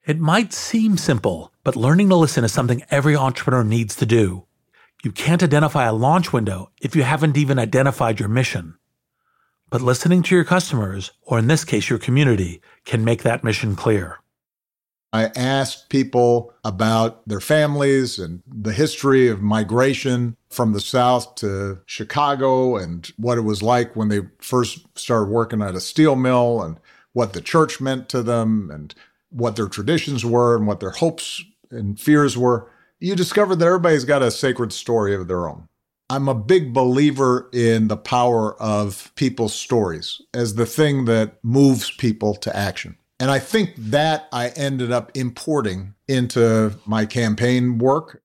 It 0.07 0.19
might 0.19 0.53
seem 0.53 0.97
simple, 0.97 1.52
but 1.65 1.77
learning 1.77 2.09
to 2.09 2.17
listen 2.17 2.45
is 2.45 2.53
something 2.53 2.83
every 2.91 3.15
entrepreneur 3.15 3.63
needs 3.65 3.95
to 3.97 4.07
do. 4.07 4.47
You 5.05 5.13
can't 5.13 5.43
identify 5.43 5.87
a 5.87 5.93
launch 5.93 6.33
window 6.33 6.71
if 6.81 6.95
you 6.97 7.03
haven't 7.03 7.37
even 7.37 7.59
identified 7.59 8.21
your 8.21 8.29
mission. 8.29 8.77
But 9.71 9.81
listening 9.81 10.23
to 10.25 10.35
your 10.35 10.45
customers, 10.45 11.13
or 11.23 11.39
in 11.39 11.47
this 11.47 11.65
case, 11.65 11.89
your 11.89 11.99
community, 11.99 12.61
can 12.85 13.05
make 13.05 13.23
that 13.23 13.43
mission 13.43 13.75
clear. 13.75 14.19
I 15.13 15.31
asked 15.37 15.89
people 15.89 16.55
about 16.65 17.27
their 17.29 17.41
families 17.41 18.19
and 18.19 18.43
the 18.47 18.73
history 18.73 19.29
of 19.29 19.43
migration 19.43 20.37
from 20.51 20.73
the 20.73 20.81
South 20.81 21.35
to 21.37 21.81
Chicago 21.87 22.77
and 22.77 23.11
what 23.17 23.39
it 23.39 23.43
was 23.43 23.63
like 23.63 23.95
when 23.95 24.09
they 24.09 24.21
first 24.39 24.87
started 24.99 25.31
working 25.31 25.63
at 25.63 25.75
a 25.75 25.81
steel 25.81 26.17
mill 26.17 26.63
and 26.63 26.79
what 27.13 27.35
the 27.35 27.43
church 27.43 27.81
meant 27.81 28.09
to 28.09 28.23
them 28.23 28.71
and 28.73 28.95
what 29.29 29.57
their 29.57 29.69
traditions 29.69 30.25
were 30.25 30.57
and 30.57 30.67
what 30.67 30.81
their 30.81 30.91
hopes 30.91 31.45
and 31.73 31.99
fears 31.99 32.37
were, 32.37 32.71
you 33.01 33.17
discovered 33.17 33.57
that 33.57 33.67
everybody's 33.67 34.05
got 34.05 34.23
a 34.23 34.31
sacred 34.31 34.73
story 34.73 35.15
of 35.15 35.29
their 35.29 35.49
own. 35.49 35.69
I'm 36.09 36.29
a 36.29 36.35
big 36.35 36.75
believer 36.75 37.49
in 37.53 37.89
the 37.89 37.97
power 37.97 38.61
of 38.61 39.11
people's 39.15 39.55
stories 39.55 40.21
as 40.35 40.55
the 40.55 40.67
thing 40.67 41.07
that 41.07 41.43
moves 41.43 41.91
people 41.91 42.35
to 42.35 42.55
action. 42.55 42.97
And 43.19 43.31
I 43.31 43.39
think 43.39 43.75
that 43.77 44.29
I 44.33 44.49
ended 44.51 44.93
up 44.93 45.11
importing 45.15 45.95
into 46.09 46.75
my 46.85 47.07
campaign 47.07 47.79
work. 47.79 48.23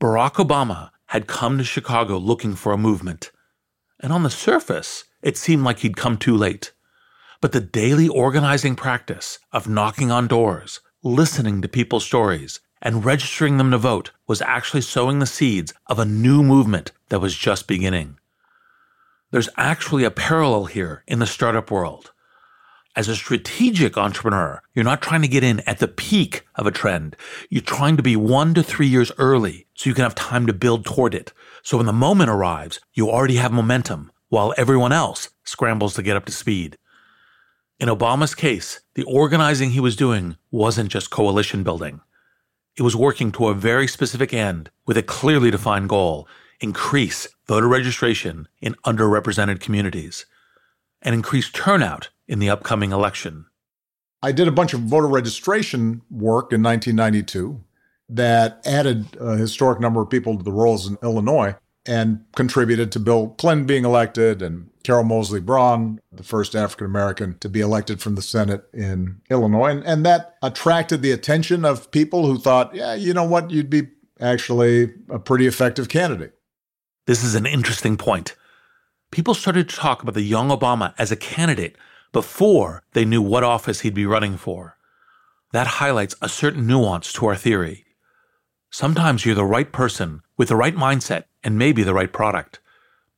Barack 0.00 0.34
Obama 0.34 0.90
had 1.06 1.26
come 1.26 1.58
to 1.58 1.64
Chicago 1.64 2.16
looking 2.16 2.54
for 2.54 2.72
a 2.72 2.78
movement. 2.78 3.30
And 4.00 4.12
on 4.12 4.22
the 4.22 4.30
surface, 4.30 5.04
it 5.22 5.36
seemed 5.36 5.62
like 5.62 5.80
he'd 5.80 5.96
come 5.96 6.16
too 6.16 6.36
late. 6.36 6.72
But 7.40 7.52
the 7.52 7.60
daily 7.60 8.08
organizing 8.08 8.74
practice 8.74 9.38
of 9.52 9.68
knocking 9.68 10.10
on 10.10 10.26
doors, 10.26 10.80
listening 11.04 11.60
to 11.60 11.68
people's 11.68 12.04
stories, 12.04 12.60
and 12.80 13.04
registering 13.04 13.58
them 13.58 13.70
to 13.70 13.78
vote 13.78 14.10
was 14.26 14.40
actually 14.40 14.80
sowing 14.80 15.18
the 15.18 15.26
seeds 15.26 15.74
of 15.86 15.98
a 15.98 16.04
new 16.04 16.42
movement 16.42 16.92
that 17.10 17.20
was 17.20 17.36
just 17.36 17.68
beginning. 17.68 18.18
There's 19.30 19.50
actually 19.58 20.04
a 20.04 20.10
parallel 20.10 20.64
here 20.64 21.04
in 21.06 21.18
the 21.18 21.26
startup 21.26 21.70
world. 21.70 22.12
As 22.96 23.08
a 23.08 23.16
strategic 23.16 23.98
entrepreneur, 23.98 24.62
you're 24.72 24.84
not 24.84 25.02
trying 25.02 25.22
to 25.22 25.28
get 25.28 25.44
in 25.44 25.60
at 25.60 25.78
the 25.78 25.88
peak 25.88 26.46
of 26.54 26.66
a 26.66 26.70
trend. 26.70 27.16
You're 27.50 27.60
trying 27.60 27.98
to 27.98 28.02
be 28.02 28.16
one 28.16 28.54
to 28.54 28.62
three 28.62 28.86
years 28.86 29.12
early 29.18 29.66
so 29.74 29.90
you 29.90 29.94
can 29.94 30.04
have 30.04 30.14
time 30.14 30.46
to 30.46 30.52
build 30.52 30.86
toward 30.86 31.14
it. 31.14 31.32
So 31.62 31.76
when 31.76 31.86
the 31.86 31.92
moment 31.92 32.30
arrives, 32.30 32.80
you 32.94 33.10
already 33.10 33.36
have 33.36 33.52
momentum 33.52 34.10
while 34.28 34.54
everyone 34.56 34.92
else 34.92 35.30
scrambles 35.44 35.94
to 35.94 36.02
get 36.02 36.16
up 36.16 36.24
to 36.26 36.32
speed. 36.32 36.78
In 37.84 37.90
Obama's 37.90 38.34
case, 38.34 38.80
the 38.94 39.02
organizing 39.02 39.72
he 39.72 39.78
was 39.78 39.94
doing 39.94 40.38
wasn't 40.50 40.88
just 40.88 41.10
coalition 41.10 41.62
building. 41.62 42.00
It 42.78 42.82
was 42.82 42.96
working 42.96 43.30
to 43.32 43.48
a 43.48 43.54
very 43.54 43.86
specific 43.86 44.32
end 44.32 44.70
with 44.86 44.96
a 44.96 45.02
clearly 45.02 45.50
defined 45.50 45.90
goal 45.90 46.26
increase 46.60 47.28
voter 47.46 47.68
registration 47.68 48.48
in 48.58 48.74
underrepresented 48.86 49.60
communities 49.60 50.24
and 51.02 51.14
increase 51.14 51.50
turnout 51.50 52.08
in 52.26 52.38
the 52.38 52.48
upcoming 52.48 52.90
election. 52.90 53.44
I 54.22 54.32
did 54.32 54.48
a 54.48 54.58
bunch 54.58 54.72
of 54.72 54.80
voter 54.80 55.06
registration 55.06 56.00
work 56.10 56.54
in 56.54 56.62
1992 56.62 57.62
that 58.08 58.62
added 58.64 59.14
a 59.20 59.36
historic 59.36 59.78
number 59.78 60.00
of 60.00 60.08
people 60.08 60.38
to 60.38 60.42
the 60.42 60.52
rolls 60.52 60.88
in 60.88 60.96
Illinois 61.02 61.54
and 61.86 62.24
contributed 62.34 62.90
to 62.92 63.00
Bill 63.00 63.28
Clinton 63.38 63.66
being 63.66 63.84
elected 63.84 64.42
and 64.42 64.70
Carol 64.84 65.04
Moseley 65.04 65.40
Braun, 65.40 66.00
the 66.12 66.22
first 66.22 66.54
African 66.54 66.86
American 66.86 67.38
to 67.38 67.48
be 67.48 67.60
elected 67.60 68.00
from 68.00 68.14
the 68.14 68.22
Senate 68.22 68.64
in 68.72 69.20
Illinois. 69.30 69.70
And, 69.70 69.84
and, 69.84 70.06
that 70.06 70.36
attracted 70.42 71.02
the 71.02 71.10
attention 71.10 71.64
of 71.64 71.90
people 71.90 72.26
who 72.26 72.38
thought, 72.38 72.74
yeah, 72.74 72.94
you 72.94 73.14
know 73.14 73.24
what, 73.24 73.50
you'd 73.50 73.70
be 73.70 73.88
actually 74.20 74.92
a 75.08 75.18
pretty 75.18 75.46
effective 75.46 75.88
candidate. 75.88 76.34
This 77.06 77.24
is 77.24 77.34
an 77.34 77.46
interesting 77.46 77.96
point. 77.96 78.36
People 79.10 79.34
started 79.34 79.68
to 79.68 79.76
talk 79.76 80.02
about 80.02 80.14
the 80.14 80.22
young 80.22 80.48
Obama 80.48 80.94
as 80.98 81.12
a 81.12 81.16
candidate 81.16 81.76
before 82.12 82.82
they 82.92 83.04
knew 83.04 83.22
what 83.22 83.44
office 83.44 83.80
he'd 83.80 83.94
be 83.94 84.06
running 84.06 84.36
for. 84.36 84.76
That 85.52 85.66
highlights 85.66 86.14
a 86.20 86.28
certain 86.28 86.66
nuance 86.66 87.12
to 87.14 87.26
our 87.26 87.36
theory. 87.36 87.84
Sometimes 88.70 89.24
you're 89.24 89.34
the 89.34 89.44
right 89.44 89.70
person 89.70 90.22
with 90.36 90.48
the 90.48 90.56
right 90.56 90.74
mindset 90.74 91.24
and 91.44 91.58
maybe 91.58 91.82
the 91.82 91.94
right 91.94 92.12
product, 92.12 92.58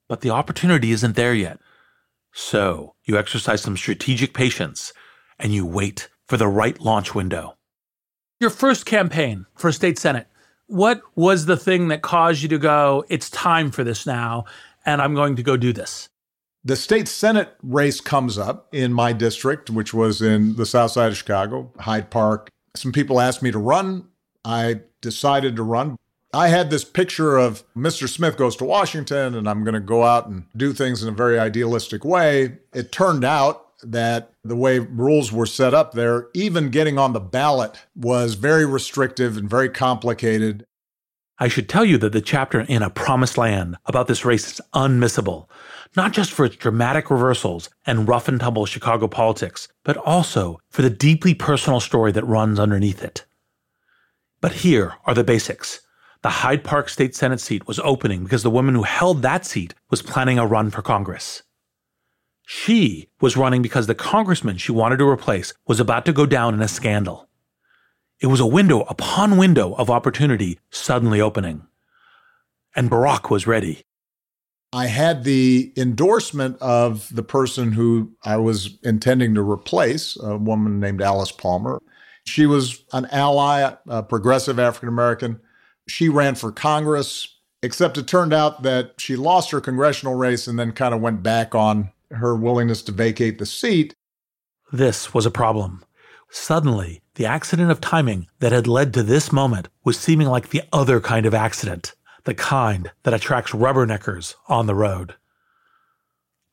but 0.08 0.20
the 0.20 0.30
opportunity 0.30 0.90
isn't 0.90 1.16
there 1.16 1.32
yet. 1.32 1.58
So 2.32 2.94
you 3.04 3.16
exercise 3.16 3.62
some 3.62 3.76
strategic 3.76 4.34
patience 4.34 4.92
and 5.38 5.54
you 5.54 5.64
wait 5.64 6.10
for 6.26 6.36
the 6.36 6.48
right 6.48 6.78
launch 6.80 7.14
window. 7.14 7.56
Your 8.40 8.50
first 8.50 8.84
campaign 8.84 9.46
for 9.56 9.72
state 9.72 9.98
senate, 9.98 10.26
what 10.66 11.00
was 11.14 11.46
the 11.46 11.56
thing 11.56 11.88
that 11.88 12.02
caused 12.02 12.42
you 12.42 12.48
to 12.50 12.58
go, 12.58 13.04
it's 13.08 13.30
time 13.30 13.70
for 13.70 13.84
this 13.84 14.04
now, 14.04 14.44
and 14.84 15.00
I'm 15.00 15.14
going 15.14 15.36
to 15.36 15.42
go 15.42 15.56
do 15.56 15.72
this? 15.72 16.08
The 16.64 16.76
state 16.76 17.06
senate 17.06 17.54
race 17.62 18.00
comes 18.00 18.36
up 18.36 18.68
in 18.74 18.92
my 18.92 19.12
district, 19.12 19.70
which 19.70 19.94
was 19.94 20.20
in 20.20 20.56
the 20.56 20.66
south 20.66 20.90
side 20.90 21.12
of 21.12 21.16
Chicago, 21.16 21.72
Hyde 21.78 22.10
Park. 22.10 22.50
Some 22.74 22.90
people 22.90 23.20
asked 23.20 23.40
me 23.40 23.52
to 23.52 23.58
run. 23.58 24.08
I 24.44 24.80
decided 25.00 25.54
to 25.56 25.62
run. 25.62 25.96
I 26.32 26.48
had 26.48 26.70
this 26.70 26.84
picture 26.84 27.36
of 27.36 27.62
Mr. 27.74 28.08
Smith 28.08 28.36
goes 28.36 28.56
to 28.56 28.64
Washington 28.64 29.34
and 29.34 29.48
I'm 29.48 29.64
going 29.64 29.74
to 29.74 29.80
go 29.80 30.02
out 30.02 30.26
and 30.26 30.44
do 30.56 30.72
things 30.72 31.02
in 31.02 31.08
a 31.08 31.12
very 31.12 31.38
idealistic 31.38 32.04
way. 32.04 32.58
It 32.74 32.92
turned 32.92 33.24
out 33.24 33.66
that 33.82 34.32
the 34.44 34.56
way 34.56 34.78
rules 34.78 35.32
were 35.32 35.46
set 35.46 35.74
up 35.74 35.92
there, 35.92 36.28
even 36.34 36.70
getting 36.70 36.98
on 36.98 37.12
the 37.12 37.20
ballot 37.20 37.78
was 37.94 38.34
very 38.34 38.66
restrictive 38.66 39.36
and 39.36 39.48
very 39.48 39.68
complicated. 39.68 40.64
I 41.38 41.48
should 41.48 41.68
tell 41.68 41.84
you 41.84 41.98
that 41.98 42.12
the 42.12 42.22
chapter 42.22 42.60
in 42.60 42.82
A 42.82 42.88
Promised 42.88 43.36
Land 43.36 43.76
about 43.84 44.08
this 44.08 44.24
race 44.24 44.52
is 44.52 44.60
unmissable, 44.72 45.48
not 45.94 46.12
just 46.12 46.32
for 46.32 46.46
its 46.46 46.56
dramatic 46.56 47.10
reversals 47.10 47.68
and 47.84 48.08
rough 48.08 48.26
and 48.26 48.40
tumble 48.40 48.64
Chicago 48.64 49.06
politics, 49.06 49.68
but 49.84 49.98
also 49.98 50.58
for 50.70 50.80
the 50.80 50.90
deeply 50.90 51.34
personal 51.34 51.80
story 51.80 52.10
that 52.12 52.24
runs 52.24 52.58
underneath 52.58 53.02
it. 53.02 53.26
But 54.40 54.52
here 54.52 54.94
are 55.04 55.14
the 55.14 55.24
basics. 55.24 55.85
The 56.26 56.42
Hyde 56.42 56.64
Park 56.64 56.88
State 56.88 57.14
Senate 57.14 57.38
seat 57.38 57.68
was 57.68 57.78
opening 57.78 58.24
because 58.24 58.42
the 58.42 58.50
woman 58.50 58.74
who 58.74 58.82
held 58.82 59.22
that 59.22 59.46
seat 59.46 59.74
was 59.90 60.02
planning 60.02 60.40
a 60.40 60.44
run 60.44 60.70
for 60.70 60.82
Congress. 60.82 61.44
She 62.44 63.10
was 63.20 63.36
running 63.36 63.62
because 63.62 63.86
the 63.86 63.94
congressman 63.94 64.56
she 64.56 64.72
wanted 64.72 64.96
to 64.96 65.08
replace 65.08 65.54
was 65.68 65.78
about 65.78 66.04
to 66.06 66.12
go 66.12 66.26
down 66.26 66.52
in 66.52 66.60
a 66.60 66.66
scandal. 66.66 67.28
It 68.20 68.26
was 68.26 68.40
a 68.40 68.44
window 68.44 68.80
upon 68.88 69.36
window 69.36 69.74
of 69.74 69.88
opportunity 69.88 70.58
suddenly 70.68 71.20
opening. 71.20 71.64
And 72.74 72.90
Barack 72.90 73.30
was 73.30 73.46
ready. 73.46 73.82
I 74.72 74.88
had 74.88 75.22
the 75.22 75.72
endorsement 75.76 76.60
of 76.60 77.08
the 77.14 77.22
person 77.22 77.70
who 77.70 78.10
I 78.24 78.38
was 78.38 78.80
intending 78.82 79.36
to 79.36 79.48
replace, 79.48 80.18
a 80.20 80.36
woman 80.36 80.80
named 80.80 81.02
Alice 81.02 81.30
Palmer. 81.30 81.80
She 82.24 82.46
was 82.46 82.82
an 82.92 83.06
ally, 83.12 83.76
a 83.86 84.02
progressive 84.02 84.58
African 84.58 84.88
American. 84.88 85.40
She 85.88 86.08
ran 86.08 86.34
for 86.34 86.52
Congress, 86.52 87.36
except 87.62 87.98
it 87.98 88.06
turned 88.06 88.32
out 88.32 88.62
that 88.62 88.94
she 88.98 89.16
lost 89.16 89.50
her 89.50 89.60
congressional 89.60 90.14
race 90.14 90.46
and 90.46 90.58
then 90.58 90.72
kind 90.72 90.94
of 90.94 91.00
went 91.00 91.22
back 91.22 91.54
on 91.54 91.90
her 92.10 92.34
willingness 92.34 92.82
to 92.82 92.92
vacate 92.92 93.38
the 93.38 93.46
seat. 93.46 93.94
This 94.72 95.14
was 95.14 95.26
a 95.26 95.30
problem. 95.30 95.84
Suddenly, 96.28 97.02
the 97.14 97.26
accident 97.26 97.70
of 97.70 97.80
timing 97.80 98.26
that 98.40 98.52
had 98.52 98.66
led 98.66 98.92
to 98.94 99.02
this 99.02 99.32
moment 99.32 99.68
was 99.84 99.98
seeming 99.98 100.28
like 100.28 100.48
the 100.48 100.62
other 100.72 101.00
kind 101.00 101.24
of 101.24 101.34
accident, 101.34 101.94
the 102.24 102.34
kind 102.34 102.90
that 103.04 103.14
attracts 103.14 103.52
rubberneckers 103.52 104.34
on 104.48 104.66
the 104.66 104.74
road. 104.74 105.14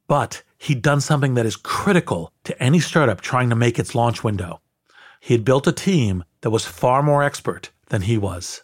But 0.07 0.43
he'd 0.57 0.81
done 0.81 1.01
something 1.01 1.33
that 1.33 1.45
is 1.45 1.55
critical 1.55 2.31
to 2.43 2.61
any 2.61 2.79
startup 2.79 3.19
trying 3.19 3.49
to 3.49 3.55
make 3.55 3.79
its 3.79 3.95
launch 3.95 4.23
window. 4.23 4.61
He 5.19 5.33
had 5.33 5.45
built 5.45 5.67
a 5.67 5.71
team 5.71 6.23
that 6.41 6.51
was 6.51 6.65
far 6.65 7.01
more 7.01 7.23
expert 7.23 7.71
than 7.87 8.03
he 8.03 8.17
was. 8.17 8.61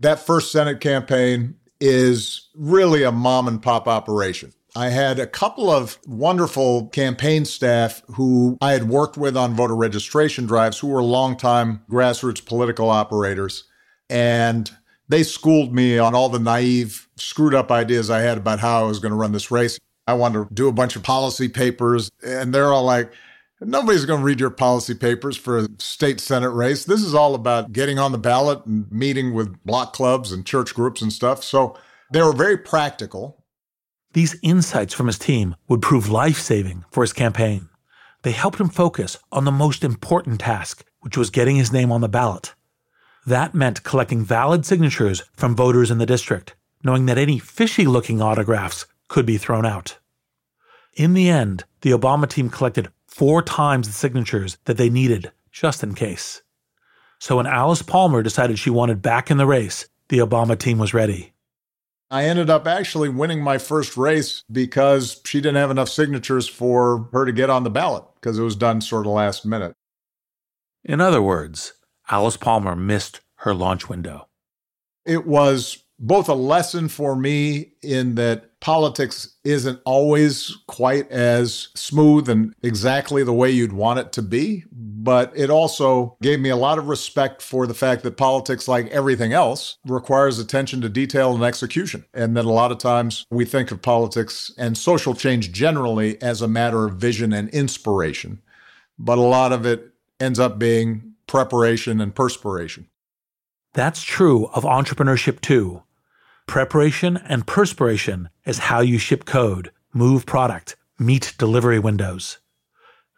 That 0.00 0.18
first 0.18 0.50
Senate 0.50 0.80
campaign 0.80 1.56
is 1.80 2.48
really 2.54 3.02
a 3.02 3.12
mom 3.12 3.48
and 3.48 3.62
pop 3.62 3.86
operation. 3.86 4.52
I 4.76 4.88
had 4.88 5.18
a 5.18 5.26
couple 5.26 5.68
of 5.68 5.98
wonderful 6.06 6.88
campaign 6.88 7.44
staff 7.44 8.02
who 8.14 8.56
I 8.60 8.72
had 8.72 8.88
worked 8.88 9.16
with 9.16 9.36
on 9.36 9.54
voter 9.54 9.74
registration 9.76 10.46
drives 10.46 10.78
who 10.78 10.88
were 10.88 11.02
longtime 11.02 11.82
grassroots 11.90 12.44
political 12.44 12.88
operators. 12.88 13.64
And 14.08 14.70
they 15.08 15.22
schooled 15.22 15.74
me 15.74 15.98
on 15.98 16.14
all 16.14 16.28
the 16.28 16.38
naive, 16.38 17.08
screwed 17.16 17.54
up 17.54 17.70
ideas 17.70 18.10
I 18.10 18.20
had 18.20 18.38
about 18.38 18.60
how 18.60 18.84
I 18.84 18.86
was 18.86 19.00
going 19.00 19.10
to 19.10 19.16
run 19.16 19.32
this 19.32 19.50
race. 19.50 19.78
I 20.06 20.14
wanted 20.14 20.48
to 20.48 20.54
do 20.54 20.68
a 20.68 20.72
bunch 20.72 20.96
of 20.96 21.02
policy 21.02 21.48
papers, 21.48 22.10
and 22.24 22.54
they're 22.54 22.72
all 22.72 22.84
like, 22.84 23.12
Nobody's 23.62 24.06
going 24.06 24.20
to 24.20 24.24
read 24.24 24.40
your 24.40 24.50
policy 24.50 24.94
papers 24.94 25.36
for 25.36 25.58
a 25.58 25.68
state 25.78 26.18
senate 26.18 26.50
race. 26.50 26.84
This 26.84 27.02
is 27.02 27.14
all 27.14 27.34
about 27.34 27.72
getting 27.72 27.98
on 27.98 28.10
the 28.10 28.18
ballot 28.18 28.64
and 28.64 28.90
meeting 28.90 29.34
with 29.34 29.62
block 29.64 29.92
clubs 29.92 30.32
and 30.32 30.46
church 30.46 30.74
groups 30.74 31.02
and 31.02 31.12
stuff. 31.12 31.44
So 31.44 31.76
they 32.10 32.22
were 32.22 32.32
very 32.32 32.56
practical. 32.56 33.44
These 34.14 34.38
insights 34.42 34.94
from 34.94 35.08
his 35.08 35.18
team 35.18 35.56
would 35.68 35.82
prove 35.82 36.08
life 36.08 36.38
saving 36.38 36.86
for 36.90 37.02
his 37.02 37.12
campaign. 37.12 37.68
They 38.22 38.32
helped 38.32 38.58
him 38.58 38.70
focus 38.70 39.18
on 39.30 39.44
the 39.44 39.52
most 39.52 39.84
important 39.84 40.40
task, 40.40 40.84
which 41.00 41.18
was 41.18 41.28
getting 41.28 41.56
his 41.56 41.72
name 41.72 41.92
on 41.92 42.00
the 42.00 42.08
ballot. 42.08 42.54
That 43.26 43.54
meant 43.54 43.84
collecting 43.84 44.24
valid 44.24 44.64
signatures 44.64 45.22
from 45.34 45.54
voters 45.54 45.90
in 45.90 45.98
the 45.98 46.06
district, 46.06 46.54
knowing 46.82 47.04
that 47.06 47.18
any 47.18 47.38
fishy 47.38 47.84
looking 47.84 48.22
autographs 48.22 48.86
could 49.08 49.26
be 49.26 49.36
thrown 49.36 49.66
out. 49.66 49.98
In 50.94 51.12
the 51.12 51.28
end, 51.28 51.64
the 51.82 51.90
Obama 51.90 52.28
team 52.28 52.48
collected 52.50 52.88
four 53.10 53.42
times 53.42 53.88
the 53.88 53.92
signatures 53.92 54.56
that 54.64 54.76
they 54.76 54.88
needed, 54.88 55.32
just 55.50 55.82
in 55.82 55.94
case. 55.94 56.42
So 57.18 57.36
when 57.36 57.46
Alice 57.46 57.82
Palmer 57.82 58.22
decided 58.22 58.58
she 58.58 58.70
wanted 58.70 59.02
back 59.02 59.30
in 59.30 59.36
the 59.36 59.46
race, 59.46 59.88
the 60.08 60.18
Obama 60.18 60.58
team 60.58 60.78
was 60.78 60.94
ready. 60.94 61.34
I 62.10 62.24
ended 62.24 62.50
up 62.50 62.66
actually 62.66 63.08
winning 63.08 63.42
my 63.42 63.58
first 63.58 63.96
race 63.96 64.42
because 64.50 65.20
she 65.24 65.40
didn't 65.40 65.56
have 65.58 65.70
enough 65.70 65.88
signatures 65.88 66.48
for 66.48 67.08
her 67.12 67.24
to 67.24 67.32
get 67.32 67.50
on 67.50 67.62
the 67.62 67.70
ballot 67.70 68.04
because 68.14 68.38
it 68.38 68.42
was 68.42 68.56
done 68.56 68.80
sort 68.80 69.06
of 69.06 69.12
last 69.12 69.44
minute. 69.44 69.74
In 70.84 71.00
other 71.00 71.22
words, 71.22 71.74
Alice 72.10 72.36
Palmer 72.36 72.74
missed 72.74 73.20
her 73.36 73.54
launch 73.54 73.88
window. 73.88 74.28
It 75.04 75.26
was 75.26 75.84
both 76.00 76.30
a 76.30 76.34
lesson 76.34 76.88
for 76.88 77.14
me 77.14 77.72
in 77.82 78.14
that 78.14 78.58
politics 78.60 79.36
isn't 79.44 79.80
always 79.84 80.56
quite 80.66 81.10
as 81.10 81.68
smooth 81.74 82.28
and 82.28 82.54
exactly 82.62 83.22
the 83.22 83.34
way 83.34 83.50
you'd 83.50 83.72
want 83.72 83.98
it 83.98 84.10
to 84.12 84.22
be. 84.22 84.64
But 84.72 85.32
it 85.36 85.50
also 85.50 86.16
gave 86.22 86.40
me 86.40 86.48
a 86.48 86.56
lot 86.56 86.78
of 86.78 86.88
respect 86.88 87.42
for 87.42 87.66
the 87.66 87.74
fact 87.74 88.02
that 88.02 88.16
politics, 88.16 88.66
like 88.66 88.88
everything 88.88 89.34
else, 89.34 89.76
requires 89.86 90.38
attention 90.38 90.80
to 90.80 90.88
detail 90.88 91.34
and 91.34 91.44
execution. 91.44 92.06
And 92.14 92.34
that 92.36 92.46
a 92.46 92.50
lot 92.50 92.72
of 92.72 92.78
times 92.78 93.26
we 93.30 93.44
think 93.44 93.70
of 93.70 93.82
politics 93.82 94.50
and 94.56 94.76
social 94.76 95.14
change 95.14 95.52
generally 95.52 96.20
as 96.22 96.40
a 96.40 96.48
matter 96.48 96.86
of 96.86 96.96
vision 96.96 97.32
and 97.32 97.50
inspiration. 97.50 98.40
But 98.98 99.18
a 99.18 99.22
lot 99.22 99.52
of 99.52 99.66
it 99.66 99.92
ends 100.18 100.38
up 100.38 100.58
being 100.58 101.14
preparation 101.26 102.00
and 102.00 102.14
perspiration. 102.14 102.88
That's 103.72 104.02
true 104.02 104.46
of 104.46 104.64
entrepreneurship 104.64 105.40
too. 105.40 105.82
Preparation 106.50 107.16
and 107.16 107.46
perspiration 107.46 108.28
is 108.44 108.58
how 108.58 108.80
you 108.80 108.98
ship 108.98 109.24
code, 109.24 109.70
move 109.94 110.26
product, 110.26 110.74
meet 110.98 111.32
delivery 111.38 111.78
windows. 111.78 112.38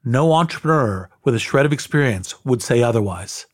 No 0.05 0.35
entrepreneur 0.35 1.09
with 1.25 1.35
a 1.35 1.39
shred 1.39 1.65
of 1.65 1.73
experience 1.73 2.45
would 2.45 2.61
say 2.61 2.83
otherwise. 2.83 3.47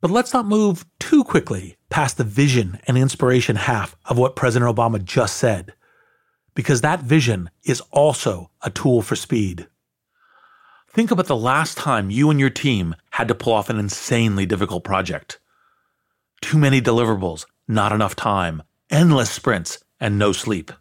But 0.00 0.10
let's 0.10 0.32
not 0.32 0.46
move 0.46 0.86
too 0.98 1.22
quickly 1.22 1.76
past 1.90 2.16
the 2.16 2.24
vision 2.24 2.80
and 2.86 2.96
inspiration 2.96 3.56
half 3.56 3.94
of 4.06 4.16
what 4.16 4.36
President 4.36 4.74
Obama 4.74 5.04
just 5.04 5.36
said, 5.36 5.74
because 6.54 6.80
that 6.80 7.02
vision 7.02 7.50
is 7.64 7.82
also 7.90 8.50
a 8.62 8.70
tool 8.70 9.02
for 9.02 9.16
speed. 9.16 9.68
Think 10.88 11.10
about 11.10 11.26
the 11.26 11.36
last 11.36 11.76
time 11.76 12.10
you 12.10 12.30
and 12.30 12.40
your 12.40 12.48
team 12.48 12.94
had 13.10 13.28
to 13.28 13.34
pull 13.34 13.52
off 13.52 13.68
an 13.68 13.78
insanely 13.78 14.46
difficult 14.46 14.82
project. 14.82 15.40
Too 16.40 16.56
many 16.56 16.80
deliverables, 16.80 17.44
not 17.68 17.92
enough 17.92 18.16
time, 18.16 18.62
endless 18.90 19.30
sprints, 19.30 19.82
and 20.00 20.18
no 20.18 20.32
sleep. 20.32 20.72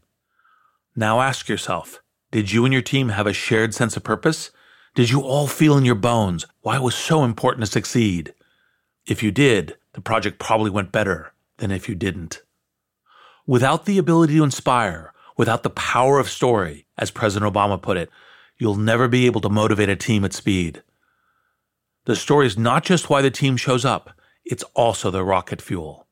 Now 0.95 1.21
ask 1.21 1.49
yourself 1.49 2.01
did 2.31 2.51
you 2.51 2.65
and 2.65 2.73
your 2.73 2.81
team 2.81 3.09
have 3.09 3.27
a 3.27 3.33
shared 3.33 3.73
sense 3.73 3.95
of 3.95 4.03
purpose? 4.03 4.51
Did 4.95 5.09
you 5.09 5.21
all 5.21 5.47
feel 5.47 5.77
in 5.77 5.85
your 5.85 5.95
bones 5.95 6.45
why 6.61 6.75
it 6.75 6.81
was 6.81 6.95
so 6.95 7.23
important 7.23 7.65
to 7.65 7.71
succeed? 7.71 8.33
If 9.05 9.23
you 9.23 9.31
did, 9.31 9.77
the 9.93 10.01
project 10.01 10.39
probably 10.39 10.69
went 10.69 10.91
better 10.91 11.33
than 11.57 11.71
if 11.71 11.87
you 11.87 11.95
didn't. 11.95 12.41
Without 13.45 13.85
the 13.85 13.97
ability 13.97 14.35
to 14.35 14.43
inspire, 14.43 15.13
without 15.37 15.63
the 15.63 15.69
power 15.69 16.19
of 16.19 16.29
story, 16.29 16.85
as 16.97 17.11
President 17.11 17.51
Obama 17.51 17.81
put 17.81 17.95
it, 17.95 18.09
you'll 18.57 18.75
never 18.75 19.07
be 19.07 19.25
able 19.25 19.41
to 19.41 19.49
motivate 19.49 19.89
a 19.89 19.95
team 19.95 20.25
at 20.25 20.33
speed. 20.33 20.83
The 22.05 22.15
story 22.15 22.47
is 22.47 22.57
not 22.57 22.83
just 22.83 23.09
why 23.09 23.21
the 23.21 23.31
team 23.31 23.55
shows 23.55 23.85
up, 23.85 24.11
it's 24.43 24.63
also 24.73 25.11
the 25.11 25.23
rocket 25.23 25.61
fuel. 25.61 26.06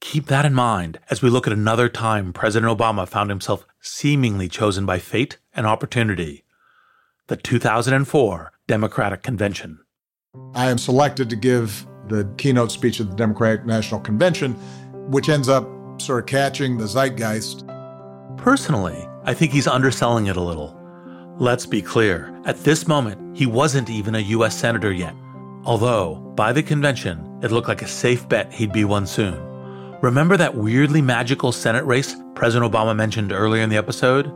Keep 0.00 0.26
that 0.26 0.46
in 0.46 0.54
mind 0.54 0.98
as 1.10 1.22
we 1.22 1.30
look 1.30 1.46
at 1.46 1.52
another 1.52 1.88
time 1.88 2.32
President 2.32 2.76
Obama 2.76 3.06
found 3.06 3.30
himself 3.30 3.66
seemingly 3.80 4.48
chosen 4.48 4.86
by 4.86 4.98
fate 4.98 5.38
and 5.54 5.66
opportunity 5.66 6.44
the 7.28 7.36
2004 7.36 8.52
Democratic 8.66 9.22
Convention. 9.22 9.78
I 10.54 10.68
am 10.68 10.78
selected 10.78 11.30
to 11.30 11.36
give 11.36 11.86
the 12.08 12.28
keynote 12.38 12.72
speech 12.72 13.00
at 13.00 13.08
the 13.08 13.14
Democratic 13.14 13.64
National 13.64 14.00
Convention, 14.00 14.54
which 15.12 15.28
ends 15.28 15.48
up 15.48 15.68
sort 16.00 16.24
of 16.24 16.26
catching 16.26 16.76
the 16.76 16.88
zeitgeist. 16.88 17.64
Personally, 18.36 19.06
I 19.22 19.32
think 19.32 19.52
he's 19.52 19.68
underselling 19.68 20.26
it 20.26 20.36
a 20.36 20.40
little. 20.40 20.76
Let's 21.38 21.66
be 21.66 21.82
clear, 21.82 22.36
at 22.46 22.64
this 22.64 22.88
moment, 22.88 23.36
he 23.36 23.46
wasn't 23.46 23.88
even 23.88 24.16
a 24.16 24.20
US 24.20 24.58
Senator 24.58 24.92
yet. 24.92 25.14
Although, 25.64 26.16
by 26.34 26.52
the 26.52 26.64
convention, 26.64 27.38
it 27.42 27.52
looked 27.52 27.68
like 27.68 27.82
a 27.82 27.88
safe 27.88 28.28
bet 28.28 28.52
he'd 28.52 28.72
be 28.72 28.84
one 28.84 29.06
soon. 29.06 29.49
Remember 30.02 30.38
that 30.38 30.54
weirdly 30.54 31.02
magical 31.02 31.52
Senate 31.52 31.84
race 31.84 32.16
President 32.34 32.72
Obama 32.72 32.96
mentioned 32.96 33.32
earlier 33.32 33.62
in 33.62 33.68
the 33.68 33.76
episode? 33.76 34.32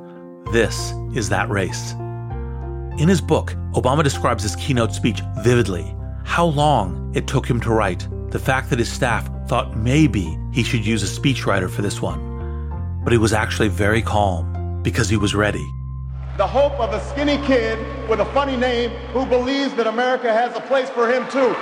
This 0.53 0.93
is 1.15 1.31
that 1.31 1.49
race. 1.49 1.93
In 2.99 3.09
his 3.09 3.23
book, 3.23 3.55
Obama 3.73 4.05
describes 4.05 4.43
his 4.43 4.57
keynote 4.57 4.93
speech 4.93 5.23
vividly 5.39 5.97
how 6.25 6.45
long 6.45 7.11
it 7.15 7.27
took 7.27 7.49
him 7.49 7.61
to 7.61 7.71
write, 7.71 8.07
the 8.31 8.39
fact 8.39 8.69
that 8.69 8.79
his 8.79 8.93
staff 8.93 9.31
thought 9.49 9.75
maybe 9.75 10.39
he 10.53 10.63
should 10.63 10.85
use 10.85 11.03
a 11.03 11.21
speechwriter 11.21 11.71
for 11.71 11.81
this 11.81 12.03
one. 12.03 13.01
But 13.03 13.15
he 13.15 13.19
was 13.19 13.33
actually 13.33 13.69
very 13.69 14.03
calm 14.03 14.83
because 14.83 15.09
he 15.09 15.17
was 15.17 15.35
ready. 15.35 15.67
The 16.37 16.47
hope 16.47 16.79
of 16.79 16.93
a 16.93 17.03
skinny 17.09 17.39
kid 17.47 17.79
with 18.07 18.21
a 18.21 18.27
funny 18.27 18.59
name 18.59 18.91
who 19.15 19.25
believes 19.25 19.73
that 19.77 19.87
America 19.87 20.31
has 20.31 20.55
a 20.55 20.61
place 20.61 20.91
for 20.91 21.11
him 21.11 21.27
too. 21.31 21.57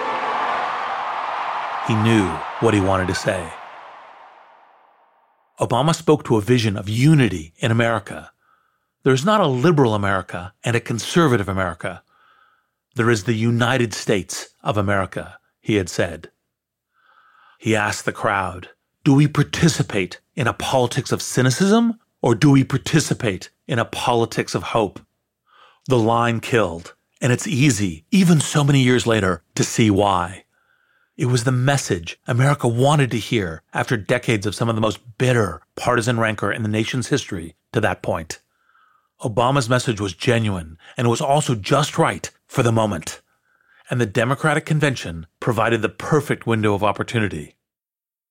He 1.87 1.95
knew 2.03 2.27
what 2.67 2.75
he 2.75 2.81
wanted 2.81 3.07
to 3.07 3.15
say. 3.15 3.49
Obama 5.63 5.95
spoke 5.95 6.25
to 6.25 6.37
a 6.37 6.41
vision 6.41 6.77
of 6.77 6.89
unity 6.89 7.55
in 7.59 7.71
America. 7.71 8.33
There's 9.05 9.25
not 9.25 9.41
a 9.41 9.47
liberal 9.47 9.95
America 9.95 10.53
and 10.65 10.75
a 10.75 10.81
conservative 10.81 11.49
America. 11.49 12.03
There 12.97 13.09
is 13.09 13.25
the 13.25 13.35
United 13.35 13.95
States 13.95 14.55
of 14.65 14.77
America, 14.77 15.39
he 15.61 15.77
had 15.77 15.89
said. 15.89 16.33
He 17.61 17.77
asked 17.77 18.05
the 18.05 18.13
crowd, 18.13 18.71
Do 19.05 19.15
we 19.15 19.29
participate 19.29 20.21
in 20.35 20.49
a 20.49 20.53
politics 20.53 21.13
of 21.13 21.23
cynicism 21.23 22.01
or 22.21 22.35
do 22.35 22.51
we 22.51 22.65
participate 22.65 23.51
in 23.69 23.79
a 23.79 23.85
politics 23.85 24.57
of 24.57 24.65
hope? 24.75 24.99
The 25.87 25.99
line 25.99 26.41
killed, 26.41 26.95
and 27.21 27.33
it's 27.33 27.47
easy, 27.47 28.05
even 28.11 28.41
so 28.41 28.65
many 28.65 28.81
years 28.81 29.07
later, 29.07 29.45
to 29.55 29.63
see 29.63 29.93
why. 29.93 30.45
It 31.17 31.27
was 31.27 31.45
the 31.45 31.53
message 31.53 32.19
America 32.27 32.67
wanted 32.67 33.11
to 33.11 33.19
hear 33.19 33.63
after 33.75 33.99
decades 33.99 34.47
of 34.47 34.55
some 34.55 34.71
of 34.71 34.75
the 34.75 34.81
most 34.81 35.01
bitter 35.19 35.61
partisan 35.77 36.19
rancor 36.19 36.51
in 36.51 36.63
the 36.63 36.71
nation's 36.71 37.09
history 37.09 37.55
to 37.73 37.81
that 37.83 38.03
point. 38.03 38.41
Obama's 39.21 39.69
message 39.69 40.01
was 40.01 40.15
genuine, 40.15 40.79
and 40.97 41.07
it 41.07 41.11
was 41.11 41.21
also 41.21 41.55
just 41.55 41.99
right 41.99 42.31
for 42.47 42.63
the 42.63 42.73
moment. 42.73 43.21
And 43.91 44.01
the 44.01 44.07
Democratic 44.07 44.65
convention 44.65 45.27
provided 45.39 45.83
the 45.83 45.91
perfect 45.91 46.47
window 46.47 46.75
of 46.75 46.83
opportunity. 46.83 47.57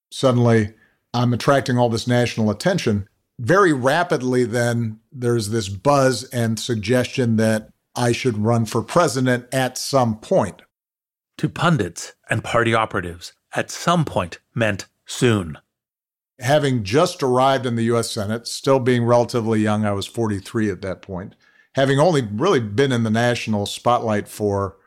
Suddenly, 0.09 0.73
I'm 1.13 1.33
attracting 1.33 1.77
all 1.77 1.89
this 1.89 2.07
national 2.07 2.49
attention. 2.49 3.07
Very 3.39 3.73
rapidly, 3.73 4.43
then, 4.43 4.99
there's 5.11 5.49
this 5.49 5.69
buzz 5.69 6.23
and 6.25 6.59
suggestion 6.59 7.35
that 7.37 7.69
I 7.95 8.11
should 8.11 8.39
run 8.39 8.65
for 8.65 8.81
president 8.81 9.45
at 9.53 9.77
some 9.77 10.17
point. 10.19 10.63
To 11.37 11.49
pundits 11.49 12.13
and 12.29 12.43
party 12.43 12.73
operatives, 12.73 13.33
at 13.55 13.71
some 13.71 14.05
point 14.05 14.39
meant 14.53 14.85
soon. 15.05 15.57
Having 16.39 16.83
just 16.83 17.21
arrived 17.21 17.65
in 17.65 17.75
the 17.75 17.83
US 17.83 18.11
Senate, 18.11 18.47
still 18.47 18.79
being 18.79 19.05
relatively 19.05 19.59
young, 19.59 19.85
I 19.85 19.91
was 19.91 20.07
43 20.07 20.69
at 20.69 20.81
that 20.81 21.01
point, 21.01 21.35
having 21.75 21.99
only 21.99 22.21
really 22.21 22.59
been 22.59 22.91
in 22.91 23.03
the 23.03 23.09
national 23.09 23.65
spotlight 23.65 24.27
for 24.27 24.77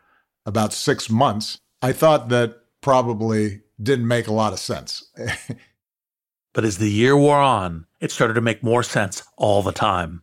about 0.46 0.72
six 0.72 1.08
months, 1.08 1.58
I 1.80 1.92
thought 1.92 2.28
that 2.28 2.56
probably 2.80 3.62
didn't 3.82 4.08
make 4.08 4.26
a 4.26 4.32
lot 4.32 4.52
of 4.52 4.58
sense. 4.58 5.10
but 6.52 6.64
as 6.64 6.78
the 6.78 6.90
year 6.90 7.16
wore 7.16 7.38
on, 7.38 7.86
it 8.00 8.10
started 8.10 8.34
to 8.34 8.40
make 8.40 8.62
more 8.62 8.82
sense 8.82 9.22
all 9.36 9.62
the 9.62 9.72
time. 9.72 10.22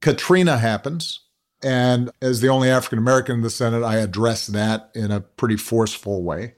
Katrina 0.00 0.58
happens. 0.58 1.20
And 1.62 2.10
as 2.22 2.40
the 2.40 2.48
only 2.48 2.70
African 2.70 2.98
American 2.98 3.36
in 3.36 3.42
the 3.42 3.50
Senate, 3.50 3.82
I 3.82 3.96
address 3.96 4.46
that 4.46 4.90
in 4.94 5.10
a 5.10 5.20
pretty 5.20 5.56
forceful 5.56 6.22
way, 6.22 6.54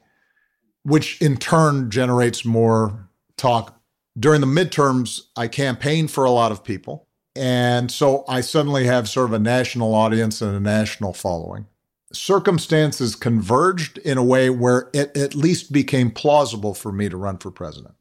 which 0.84 1.20
in 1.20 1.36
turn 1.36 1.90
generates 1.90 2.44
more 2.44 3.08
talk. 3.36 3.80
During 4.18 4.40
the 4.40 4.46
midterms, 4.46 5.22
I 5.36 5.48
campaign 5.48 6.06
for 6.06 6.24
a 6.24 6.30
lot 6.30 6.52
of 6.52 6.62
people. 6.62 7.08
And 7.34 7.90
so 7.90 8.24
I 8.28 8.42
suddenly 8.42 8.84
have 8.84 9.08
sort 9.08 9.26
of 9.26 9.32
a 9.32 9.38
national 9.38 9.94
audience 9.94 10.42
and 10.42 10.54
a 10.54 10.60
national 10.60 11.14
following. 11.14 11.66
Circumstances 12.12 13.16
converged 13.16 13.96
in 13.98 14.18
a 14.18 14.24
way 14.24 14.50
where 14.50 14.90
it 14.92 15.16
at 15.16 15.34
least 15.34 15.72
became 15.72 16.10
plausible 16.10 16.74
for 16.74 16.92
me 16.92 17.08
to 17.08 17.16
run 17.16 17.38
for 17.38 17.50
president. 17.50 17.94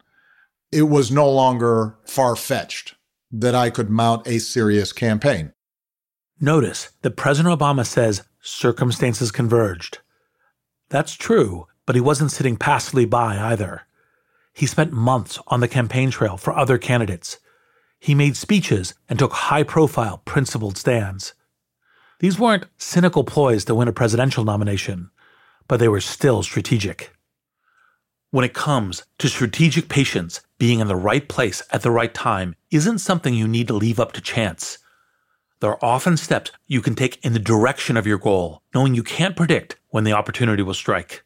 It 0.72 0.84
was 0.84 1.12
no 1.12 1.30
longer 1.30 1.96
far 2.06 2.36
fetched 2.36 2.96
that 3.32 3.56
I 3.56 3.70
could 3.70 3.90
mount 3.90 4.28
a 4.28 4.40
serious 4.40 4.92
campaign. 4.92 5.54
Notice 6.43 6.89
that 7.04 7.15
President 7.15 7.58
Obama 7.58 7.86
says 7.86 8.23
circumstances 8.41 9.32
converged. 9.32 9.99
That's 10.89 11.13
true, 11.13 11.67
but 11.86 11.93
he 11.93 12.01
wasn't 12.01 12.32
sitting 12.32 12.58
passively 12.58 13.06
by 13.06 13.38
either. 13.38 13.84
He 14.51 14.65
spent 14.65 14.91
months 14.91 15.38
on 15.45 15.60
the 15.60 15.67
campaign 15.67 16.10
trail 16.10 16.38
for 16.38 16.58
other 16.58 16.80
candidates. 16.80 17.38
He 17.99 18.15
made 18.15 18.36
speeches 18.36 18.95
and 19.08 19.19
took 19.19 19.34
high 19.34 19.62
profile, 19.62 20.23
principled 20.25 20.80
stands. 20.80 21.36
These 22.19 22.39
weren't 22.39 22.65
cynical 22.75 23.23
ploys 23.23 23.63
to 23.65 23.75
win 23.75 23.88
a 23.88 23.93
presidential 23.93 24.43
nomination, 24.43 25.12
but 25.67 25.80
they 25.80 25.88
were 25.88 26.01
still 26.01 26.41
strategic. 26.41 27.13
When 28.32 28.45
it 28.45 28.56
comes 28.56 29.04
to 29.19 29.30
strategic 29.30 29.89
patience, 29.89 30.41
being 30.58 30.80
in 30.80 30.88
the 30.88 30.95
right 30.95 31.27
place 31.30 31.62
at 31.69 31.84
the 31.84 31.91
right 31.91 32.13
time 32.15 32.56
isn't 32.71 32.97
something 32.97 33.36
you 33.36 33.47
need 33.47 33.67
to 33.67 33.75
leave 33.75 33.99
up 33.99 34.12
to 34.13 34.21
chance. 34.21 34.80
There 35.62 35.71
are 35.71 35.86
often 35.86 36.17
steps 36.17 36.52
you 36.67 36.82
can 36.82 36.95
take 36.95 37.24
in 37.24 37.34
the 37.34 37.39
direction 37.39 37.95
of 37.95 38.08
your 38.08 38.17
goal, 38.17 38.63
knowing 38.74 38.95
you 38.95 39.04
can't 39.04 39.36
predict 39.36 39.78
when 39.89 40.04
the 40.04 40.13
opportunity 40.13 40.63
will 40.63 40.74
strike. 40.74 41.24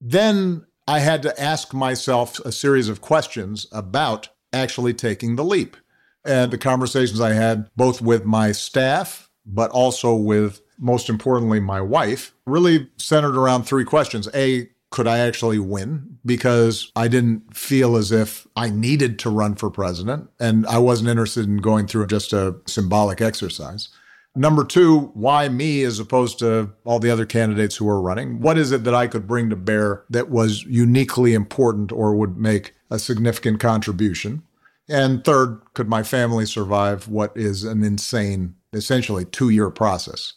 Then 0.00 0.66
I 0.88 0.98
had 0.98 1.22
to 1.22 1.40
ask 1.40 1.72
myself 1.72 2.38
a 2.40 2.52
series 2.52 2.88
of 2.88 3.00
questions 3.00 3.66
about 3.72 4.28
actually 4.52 4.94
taking 4.94 5.36
the 5.36 5.44
leap. 5.44 5.76
And 6.24 6.50
the 6.50 6.58
conversations 6.58 7.20
I 7.20 7.34
had 7.34 7.70
both 7.76 8.02
with 8.02 8.24
my 8.24 8.50
staff, 8.50 9.30
but 9.46 9.70
also 9.70 10.14
with, 10.14 10.60
most 10.76 11.08
importantly, 11.08 11.60
my 11.60 11.80
wife, 11.80 12.34
really 12.46 12.90
centered 12.96 13.36
around 13.36 13.62
three 13.62 13.84
questions. 13.84 14.28
A, 14.34 14.68
could 14.90 15.06
I 15.06 15.18
actually 15.18 15.58
win? 15.58 16.18
Because 16.24 16.90
I 16.96 17.08
didn't 17.08 17.56
feel 17.56 17.96
as 17.96 18.12
if 18.12 18.46
I 18.56 18.70
needed 18.70 19.18
to 19.20 19.30
run 19.30 19.54
for 19.54 19.70
president 19.70 20.30
and 20.40 20.66
I 20.66 20.78
wasn't 20.78 21.10
interested 21.10 21.46
in 21.46 21.58
going 21.58 21.86
through 21.86 22.06
just 22.06 22.32
a 22.32 22.56
symbolic 22.66 23.20
exercise. 23.20 23.88
Number 24.36 24.64
two, 24.64 25.10
why 25.14 25.48
me 25.48 25.82
as 25.82 25.98
opposed 25.98 26.38
to 26.40 26.70
all 26.84 26.98
the 26.98 27.10
other 27.10 27.24
candidates 27.24 27.76
who 27.76 27.86
were 27.86 28.00
running? 28.00 28.40
What 28.40 28.58
is 28.58 28.70
it 28.70 28.84
that 28.84 28.94
I 28.94 29.06
could 29.06 29.26
bring 29.26 29.48
to 29.48 29.56
bear 29.56 30.04
that 30.10 30.28
was 30.28 30.62
uniquely 30.64 31.32
important 31.32 31.90
or 31.90 32.14
would 32.14 32.36
make 32.36 32.74
a 32.90 32.98
significant 32.98 33.60
contribution? 33.60 34.42
And 34.88 35.24
third, 35.24 35.60
could 35.72 35.88
my 35.88 36.02
family 36.02 36.44
survive 36.44 37.08
what 37.08 37.34
is 37.34 37.64
an 37.64 37.82
insane, 37.82 38.54
essentially 38.74 39.24
two 39.24 39.48
year 39.48 39.70
process? 39.70 40.34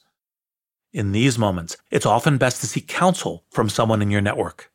In 0.91 1.11
these 1.11 1.37
moments, 1.37 1.77
it's 1.91 2.07
often 2.07 2.39
best 2.39 2.61
to 2.61 2.67
seek 2.67 2.87
counsel 2.87 3.43
from 3.51 3.69
someone 3.69 4.01
in 4.01 4.09
your 4.09 4.21
network. 4.21 4.71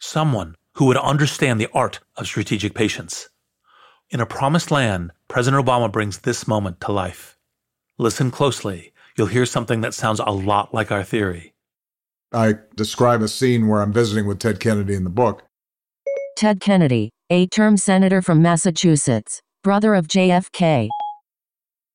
Someone 0.00 0.56
who 0.74 0.86
would 0.86 0.96
understand 0.96 1.60
the 1.60 1.68
art 1.72 2.00
of 2.16 2.26
strategic 2.26 2.74
patience. 2.74 3.28
In 4.10 4.20
a 4.20 4.26
promised 4.26 4.72
land, 4.72 5.12
President 5.28 5.64
Obama 5.64 5.90
brings 5.90 6.18
this 6.18 6.48
moment 6.48 6.80
to 6.80 6.90
life. 6.90 7.38
Listen 7.96 8.32
closely. 8.32 8.92
You'll 9.16 9.28
hear 9.28 9.46
something 9.46 9.82
that 9.82 9.94
sounds 9.94 10.18
a 10.18 10.32
lot 10.32 10.74
like 10.74 10.90
our 10.90 11.04
theory. 11.04 11.54
I 12.32 12.54
describe 12.74 13.22
a 13.22 13.28
scene 13.28 13.68
where 13.68 13.82
I'm 13.82 13.92
visiting 13.92 14.26
with 14.26 14.40
Ted 14.40 14.58
Kennedy 14.58 14.94
in 14.94 15.04
the 15.04 15.10
book. 15.10 15.44
Ted 16.36 16.60
Kennedy, 16.60 17.10
eight 17.28 17.52
term 17.52 17.76
senator 17.76 18.20
from 18.20 18.42
Massachusetts, 18.42 19.42
brother 19.62 19.94
of 19.94 20.08
JFK. 20.08 20.88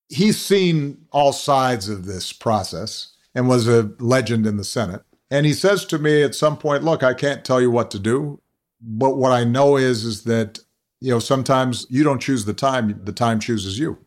He's 0.08 0.40
seen 0.40 1.06
all 1.10 1.32
sides 1.34 1.90
of 1.90 2.06
this 2.06 2.32
process 2.32 3.12
and 3.36 3.46
was 3.46 3.68
a 3.68 3.92
legend 4.00 4.46
in 4.46 4.56
the 4.56 4.64
Senate. 4.64 5.02
And 5.30 5.44
he 5.44 5.52
says 5.52 5.84
to 5.86 5.98
me 5.98 6.22
at 6.22 6.34
some 6.34 6.56
point, 6.56 6.82
look, 6.82 7.02
I 7.02 7.12
can't 7.12 7.44
tell 7.44 7.60
you 7.60 7.70
what 7.70 7.90
to 7.90 7.98
do, 7.98 8.40
but 8.80 9.16
what 9.16 9.30
I 9.30 9.44
know 9.44 9.76
is 9.76 10.04
is 10.04 10.24
that 10.24 10.60
you 11.00 11.10
know 11.10 11.18
sometimes 11.18 11.86
you 11.90 12.02
don't 12.02 12.22
choose 12.22 12.46
the 12.46 12.54
time, 12.54 12.98
the 13.04 13.12
time 13.12 13.38
chooses 13.38 13.78
you. 13.78 13.98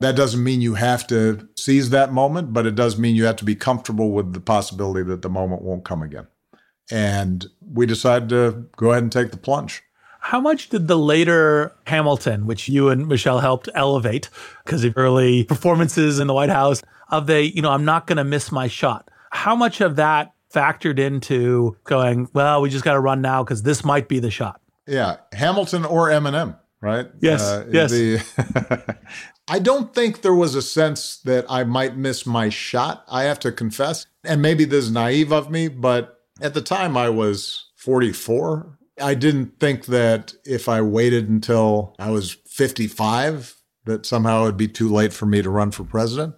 That 0.00 0.16
doesn't 0.16 0.42
mean 0.42 0.60
you 0.60 0.74
have 0.74 1.06
to 1.08 1.48
seize 1.56 1.90
that 1.90 2.12
moment, 2.12 2.52
but 2.52 2.66
it 2.66 2.74
does 2.74 2.98
mean 2.98 3.14
you 3.14 3.26
have 3.26 3.36
to 3.36 3.44
be 3.44 3.54
comfortable 3.54 4.10
with 4.10 4.32
the 4.32 4.40
possibility 4.40 5.02
that 5.04 5.22
the 5.22 5.30
moment 5.30 5.62
won't 5.62 5.84
come 5.84 6.02
again. 6.02 6.26
And 6.90 7.46
we 7.60 7.86
decided 7.86 8.28
to 8.30 8.66
go 8.76 8.90
ahead 8.90 9.02
and 9.02 9.12
take 9.12 9.30
the 9.30 9.36
plunge. 9.36 9.82
How 10.20 10.40
much 10.40 10.70
did 10.70 10.88
the 10.88 10.98
later 10.98 11.74
Hamilton, 11.86 12.46
which 12.46 12.68
you 12.68 12.88
and 12.88 13.06
Michelle 13.06 13.40
helped 13.40 13.68
elevate 13.74 14.30
because 14.64 14.82
of 14.82 14.94
early 14.96 15.44
performances 15.44 16.18
in 16.18 16.26
the 16.26 16.34
White 16.34 16.48
House, 16.48 16.82
of 17.08 17.26
the, 17.26 17.54
you 17.54 17.62
know, 17.62 17.70
I'm 17.70 17.84
not 17.84 18.06
going 18.06 18.16
to 18.18 18.24
miss 18.24 18.50
my 18.52 18.66
shot. 18.68 19.10
How 19.30 19.54
much 19.56 19.80
of 19.80 19.96
that 19.96 20.32
factored 20.52 20.98
into 20.98 21.76
going, 21.84 22.28
well, 22.32 22.60
we 22.62 22.70
just 22.70 22.84
got 22.84 22.92
to 22.94 23.00
run 23.00 23.20
now 23.20 23.42
because 23.42 23.62
this 23.62 23.84
might 23.84 24.08
be 24.08 24.18
the 24.20 24.30
shot? 24.30 24.60
Yeah, 24.86 25.16
Hamilton 25.32 25.84
or 25.84 26.08
Eminem, 26.08 26.56
right? 26.80 27.06
Yes, 27.20 27.42
Uh, 27.42 27.66
yes. 27.72 27.90
the- 27.90 28.96
I 29.48 29.58
don't 29.58 29.94
think 29.94 30.22
there 30.22 30.34
was 30.34 30.54
a 30.54 30.62
sense 30.62 31.18
that 31.24 31.44
I 31.50 31.64
might 31.64 31.96
miss 31.96 32.24
my 32.24 32.48
shot. 32.48 33.04
I 33.08 33.24
have 33.24 33.38
to 33.40 33.52
confess, 33.52 34.06
and 34.24 34.40
maybe 34.40 34.64
this 34.64 34.84
is 34.86 34.90
naive 34.90 35.32
of 35.32 35.50
me, 35.50 35.68
but 35.68 36.18
at 36.40 36.54
the 36.54 36.62
time 36.62 36.96
I 36.96 37.10
was 37.10 37.70
44. 37.76 38.78
I 39.02 39.14
didn't 39.14 39.58
think 39.60 39.86
that 39.86 40.32
if 40.44 40.68
I 40.68 40.80
waited 40.80 41.28
until 41.28 41.94
I 41.98 42.10
was 42.10 42.36
55, 42.46 43.56
that 43.84 44.06
somehow 44.06 44.42
it 44.42 44.46
would 44.46 44.56
be 44.56 44.68
too 44.68 44.88
late 44.88 45.12
for 45.12 45.26
me 45.26 45.42
to 45.42 45.50
run 45.50 45.72
for 45.72 45.84
president. 45.84 46.34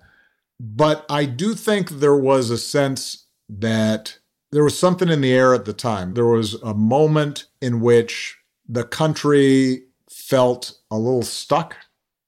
But 0.58 1.04
I 1.10 1.26
do 1.26 1.54
think 1.54 1.90
there 1.90 2.16
was 2.16 2.50
a 2.50 2.58
sense 2.58 3.26
that 3.48 4.18
there 4.52 4.64
was 4.64 4.78
something 4.78 5.08
in 5.08 5.20
the 5.20 5.32
air 5.32 5.54
at 5.54 5.64
the 5.64 5.72
time. 5.72 6.14
There 6.14 6.26
was 6.26 6.54
a 6.62 6.74
moment 6.74 7.46
in 7.60 7.80
which 7.80 8.38
the 8.68 8.84
country 8.84 9.84
felt 10.10 10.78
a 10.90 10.98
little 10.98 11.22
stuck. 11.22 11.76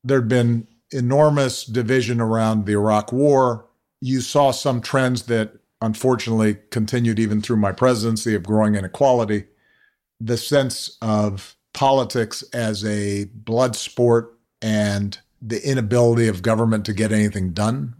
There'd 0.04 0.28
been 0.28 0.66
enormous 0.90 1.64
division 1.64 2.20
around 2.20 2.66
the 2.66 2.72
Iraq 2.72 3.12
War. 3.12 3.66
You 4.00 4.20
saw 4.20 4.50
some 4.50 4.80
trends 4.80 5.24
that 5.24 5.52
unfortunately 5.80 6.58
continued 6.70 7.18
even 7.18 7.40
through 7.40 7.56
my 7.56 7.72
presidency 7.72 8.34
of 8.34 8.42
growing 8.42 8.74
inequality. 8.74 9.44
The 10.20 10.36
sense 10.36 10.96
of 11.00 11.56
politics 11.72 12.42
as 12.52 12.84
a 12.84 13.24
blood 13.26 13.76
sport 13.76 14.36
and 14.60 15.18
the 15.40 15.64
inability 15.68 16.26
of 16.26 16.42
government 16.42 16.84
to 16.86 16.92
get 16.92 17.12
anything 17.12 17.52
done. 17.52 17.94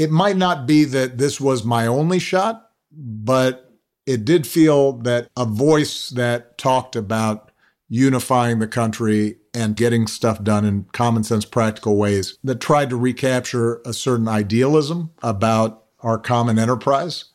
It 0.00 0.10
might 0.10 0.38
not 0.38 0.66
be 0.66 0.84
that 0.86 1.18
this 1.18 1.38
was 1.38 1.62
my 1.62 1.86
only 1.86 2.18
shot, 2.18 2.70
but 2.90 3.70
it 4.06 4.24
did 4.24 4.46
feel 4.46 4.94
that 5.00 5.28
a 5.36 5.44
voice 5.44 6.08
that 6.08 6.56
talked 6.56 6.96
about 6.96 7.50
unifying 7.86 8.60
the 8.60 8.66
country 8.66 9.36
and 9.52 9.76
getting 9.76 10.06
stuff 10.06 10.42
done 10.42 10.64
in 10.64 10.86
common 10.92 11.22
sense, 11.22 11.44
practical 11.44 11.98
ways 11.98 12.38
that 12.42 12.62
tried 12.62 12.88
to 12.88 12.96
recapture 12.96 13.82
a 13.84 13.92
certain 13.92 14.26
idealism 14.26 15.10
about 15.22 15.84
our 15.98 16.16
common 16.16 16.58
enterprise, 16.58 17.26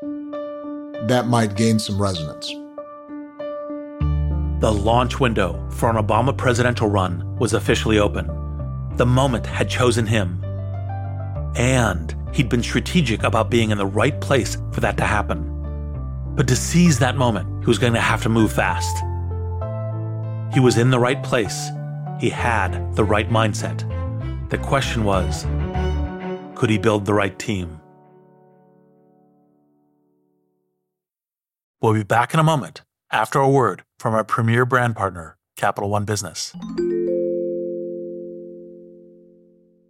that 0.00 1.26
might 1.28 1.54
gain 1.54 1.78
some 1.78 2.00
resonance. 2.00 2.48
The 4.62 4.72
launch 4.72 5.20
window 5.20 5.68
for 5.70 5.90
an 5.90 6.02
Obama 6.02 6.34
presidential 6.34 6.88
run 6.88 7.36
was 7.36 7.52
officially 7.52 7.98
open. 7.98 8.26
The 8.96 9.04
moment 9.04 9.44
had 9.44 9.68
chosen 9.68 10.06
him. 10.06 10.42
And 11.56 12.14
he'd 12.32 12.48
been 12.48 12.62
strategic 12.62 13.22
about 13.22 13.50
being 13.50 13.70
in 13.70 13.78
the 13.78 13.86
right 13.86 14.20
place 14.20 14.56
for 14.72 14.80
that 14.80 14.96
to 14.98 15.04
happen. 15.04 15.46
But 16.34 16.48
to 16.48 16.56
seize 16.56 16.98
that 17.00 17.16
moment, 17.16 17.64
he 17.64 17.66
was 17.66 17.78
going 17.78 17.92
to 17.94 18.00
have 18.00 18.22
to 18.22 18.28
move 18.28 18.52
fast. 18.52 18.96
He 20.54 20.60
was 20.60 20.78
in 20.78 20.90
the 20.90 20.98
right 20.98 21.22
place. 21.22 21.68
He 22.20 22.30
had 22.30 22.94
the 22.94 23.04
right 23.04 23.28
mindset. 23.28 23.88
The 24.50 24.58
question 24.58 25.04
was 25.04 25.44
could 26.54 26.70
he 26.70 26.78
build 26.78 27.06
the 27.06 27.14
right 27.14 27.38
team? 27.38 27.80
We'll 31.80 31.94
be 31.94 32.02
back 32.02 32.34
in 32.34 32.40
a 32.40 32.42
moment 32.42 32.82
after 33.10 33.38
a 33.38 33.48
word 33.48 33.84
from 33.98 34.14
our 34.14 34.24
premier 34.24 34.66
brand 34.66 34.96
partner, 34.96 35.38
Capital 35.56 35.88
One 35.88 36.04
Business. 36.04 36.54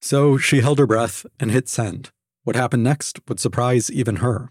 So 0.00 0.38
she 0.38 0.60
held 0.60 0.78
her 0.78 0.86
breath 0.86 1.26
and 1.38 1.50
hit 1.50 1.68
send. 1.68 2.10
What 2.44 2.56
happened 2.56 2.82
next 2.82 3.20
would 3.28 3.38
surprise 3.38 3.90
even 3.90 4.16
her. 4.16 4.50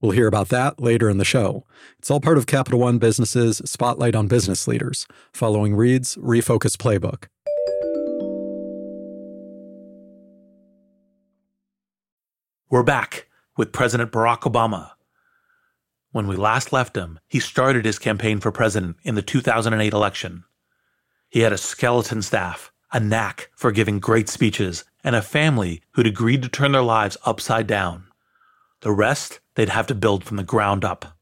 We'll 0.00 0.12
hear 0.12 0.26
about 0.26 0.48
that 0.48 0.80
later 0.80 1.10
in 1.10 1.18
the 1.18 1.24
show. 1.24 1.66
It's 1.98 2.10
all 2.10 2.20
part 2.20 2.38
of 2.38 2.46
Capital 2.46 2.80
One 2.80 2.98
Business's 2.98 3.62
Spotlight 3.64 4.14
on 4.14 4.28
Business 4.28 4.66
Leaders, 4.68 5.06
following 5.32 5.74
Reid's 5.74 6.16
Refocus 6.16 6.76
Playbook. 6.76 7.26
We're 12.70 12.82
back 12.82 13.26
with 13.56 13.72
President 13.72 14.12
Barack 14.12 14.40
Obama. 14.42 14.92
When 16.12 16.26
we 16.28 16.36
last 16.36 16.72
left 16.72 16.96
him, 16.96 17.18
he 17.26 17.40
started 17.40 17.84
his 17.84 17.98
campaign 17.98 18.40
for 18.40 18.52
president 18.52 18.96
in 19.02 19.16
the 19.16 19.22
2008 19.22 19.92
election. 19.92 20.44
He 21.28 21.40
had 21.40 21.52
a 21.52 21.58
skeleton 21.58 22.22
staff, 22.22 22.72
a 22.92 23.00
knack 23.00 23.50
for 23.54 23.72
giving 23.72 24.00
great 24.00 24.28
speeches, 24.28 24.84
and 25.02 25.16
a 25.16 25.22
family 25.22 25.82
who'd 25.92 26.06
agreed 26.06 26.42
to 26.42 26.48
turn 26.48 26.72
their 26.72 26.82
lives 26.82 27.16
upside 27.24 27.66
down. 27.66 28.04
The 28.80 28.92
rest 28.92 29.40
they'd 29.54 29.68
have 29.68 29.86
to 29.88 29.94
build 29.94 30.24
from 30.24 30.36
the 30.36 30.42
ground 30.42 30.84
up. 30.84 31.16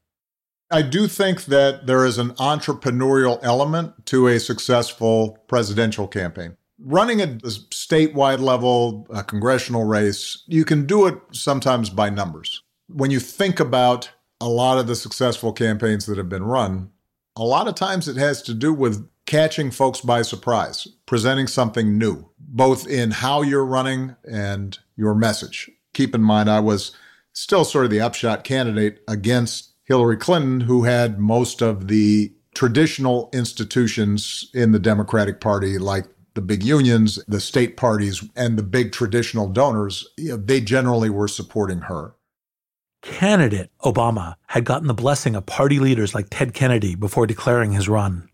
I 0.71 0.83
do 0.83 1.07
think 1.07 1.45
that 1.45 1.87
there 1.87 2.05
is 2.05 2.17
an 2.17 2.31
entrepreneurial 2.33 3.39
element 3.41 4.05
to 4.07 4.27
a 4.27 4.39
successful 4.39 5.39
presidential 5.47 6.07
campaign. 6.07 6.57
Running 6.81 7.21
a 7.21 7.27
statewide 7.27 8.39
level, 8.39 9.07
a 9.09 9.23
congressional 9.23 9.83
race, 9.83 10.43
you 10.47 10.63
can 10.63 10.85
do 10.85 11.07
it 11.07 11.17
sometimes 11.31 11.89
by 11.89 12.09
numbers. 12.09 12.61
When 12.87 13.11
you 13.11 13.19
think 13.19 13.59
about 13.59 14.11
a 14.39 14.47
lot 14.47 14.77
of 14.77 14.87
the 14.87 14.95
successful 14.95 15.51
campaigns 15.51 16.05
that 16.05 16.17
have 16.17 16.29
been 16.29 16.43
run, 16.43 16.91
a 17.35 17.43
lot 17.43 17.67
of 17.67 17.75
times 17.75 18.07
it 18.07 18.15
has 18.17 18.41
to 18.43 18.53
do 18.53 18.73
with 18.73 19.09
catching 19.29 19.69
folks 19.69 20.01
by 20.01 20.23
surprise, 20.23 20.87
presenting 21.05 21.45
something 21.45 21.99
new, 21.99 22.27
both 22.39 22.87
in 22.87 23.11
how 23.11 23.43
you're 23.43 23.63
running 23.63 24.15
and 24.27 24.79
your 24.95 25.13
message. 25.13 25.69
Keep 25.93 26.15
in 26.15 26.23
mind, 26.23 26.49
I 26.49 26.59
was 26.59 26.93
still 27.31 27.63
sort 27.63 27.85
of 27.85 27.91
the 27.91 28.01
upshot 28.01 28.43
candidate 28.43 29.03
against 29.07 29.75
Hillary 29.83 30.17
Clinton, 30.17 30.61
who 30.61 30.85
had 30.85 31.19
most 31.19 31.61
of 31.61 31.89
the 31.89 32.33
traditional 32.55 33.29
institutions 33.31 34.49
in 34.55 34.71
the 34.71 34.79
Democratic 34.79 35.39
Party, 35.39 35.77
like 35.77 36.05
the 36.33 36.41
big 36.41 36.63
unions, 36.63 37.23
the 37.27 37.39
state 37.39 37.77
parties, 37.77 38.27
and 38.35 38.57
the 38.57 38.63
big 38.63 38.91
traditional 38.91 39.47
donors, 39.47 40.07
they 40.17 40.59
generally 40.59 41.11
were 41.11 41.27
supporting 41.27 41.81
her. 41.81 42.15
Candidate 43.03 43.69
Obama 43.81 44.35
had 44.47 44.65
gotten 44.65 44.87
the 44.87 44.93
blessing 44.95 45.35
of 45.35 45.45
party 45.45 45.79
leaders 45.79 46.15
like 46.15 46.27
Ted 46.31 46.55
Kennedy 46.55 46.95
before 46.95 47.27
declaring 47.27 47.73
his 47.73 47.87
run. 47.87 48.28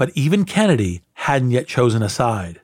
But 0.00 0.12
even 0.14 0.46
Kennedy 0.46 1.02
hadn't 1.12 1.50
yet 1.50 1.66
chosen 1.66 2.02
a 2.02 2.08
side. 2.08 2.62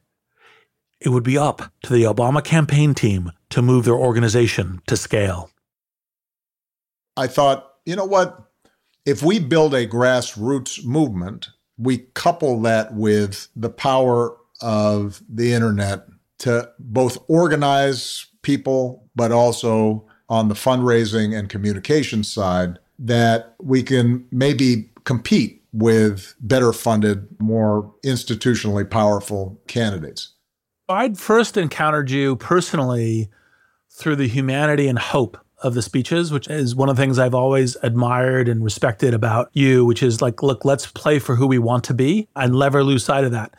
It 1.03 1.11
would 1.11 1.23
be 1.23 1.37
up 1.37 1.71
to 1.83 1.93
the 1.93 2.05
Obama 2.05 2.43
campaign 2.43 2.95
team 2.95 3.31
to 3.51 3.61
move 3.61 3.85
their 3.85 3.95
organization 3.95 4.81
to 4.87 4.97
scale. 4.97 5.51
I 7.15 7.27
thought, 7.27 7.73
you 7.85 7.95
know 7.95 8.07
what? 8.07 8.43
If 9.05 9.23
we 9.23 9.39
build 9.39 9.75
a 9.75 9.87
grassroots 9.87 10.83
movement, 10.83 11.51
we 11.77 12.07
couple 12.15 12.59
that 12.63 12.95
with 12.95 13.49
the 13.55 13.69
power 13.69 14.35
of 14.63 15.23
the 15.29 15.53
internet 15.53 16.07
to 16.39 16.71
both 16.79 17.19
organize 17.29 18.29
people, 18.41 19.11
but 19.15 19.31
also 19.31 20.07
on 20.31 20.49
the 20.49 20.55
fundraising 20.55 21.39
and 21.39 21.51
communication 21.51 22.25
side, 22.25 22.79
that 22.99 23.57
we 23.61 23.83
can 23.83 24.27
maybe 24.33 24.91
compete 25.05 25.65
with 25.73 26.35
better 26.41 26.73
funded, 26.73 27.29
more 27.39 27.93
institutionally 28.05 28.89
powerful 28.89 29.61
candidates. 29.67 30.33
I'd 30.89 31.19
first 31.19 31.57
encountered 31.57 32.11
you 32.11 32.37
personally 32.37 33.29
through 33.91 34.17
the 34.17 34.29
humanity 34.29 34.89
and 34.89 34.99
hope 34.99 35.39
of 35.63 35.75
the 35.75 35.83
speeches, 35.83 36.31
which 36.31 36.49
is 36.49 36.75
one 36.75 36.89
of 36.89 36.97
the 36.97 37.03
things 37.03 37.19
I've 37.19 37.35
always 37.35 37.77
admired 37.83 38.49
and 38.49 38.63
respected 38.63 39.15
about 39.15 39.49
you, 39.53 39.85
which 39.85 40.03
is 40.03 40.21
like, 40.21 40.43
look, 40.43 40.65
let's 40.65 40.87
play 40.87 41.19
for 41.19 41.37
who 41.37 41.47
we 41.47 41.59
want 41.59 41.85
to 41.85 41.95
be 41.95 42.29
and 42.37 42.55
never 42.55 42.85
lose 42.85 43.05
sight 43.05 43.25
of 43.25 43.33
that. 43.33 43.55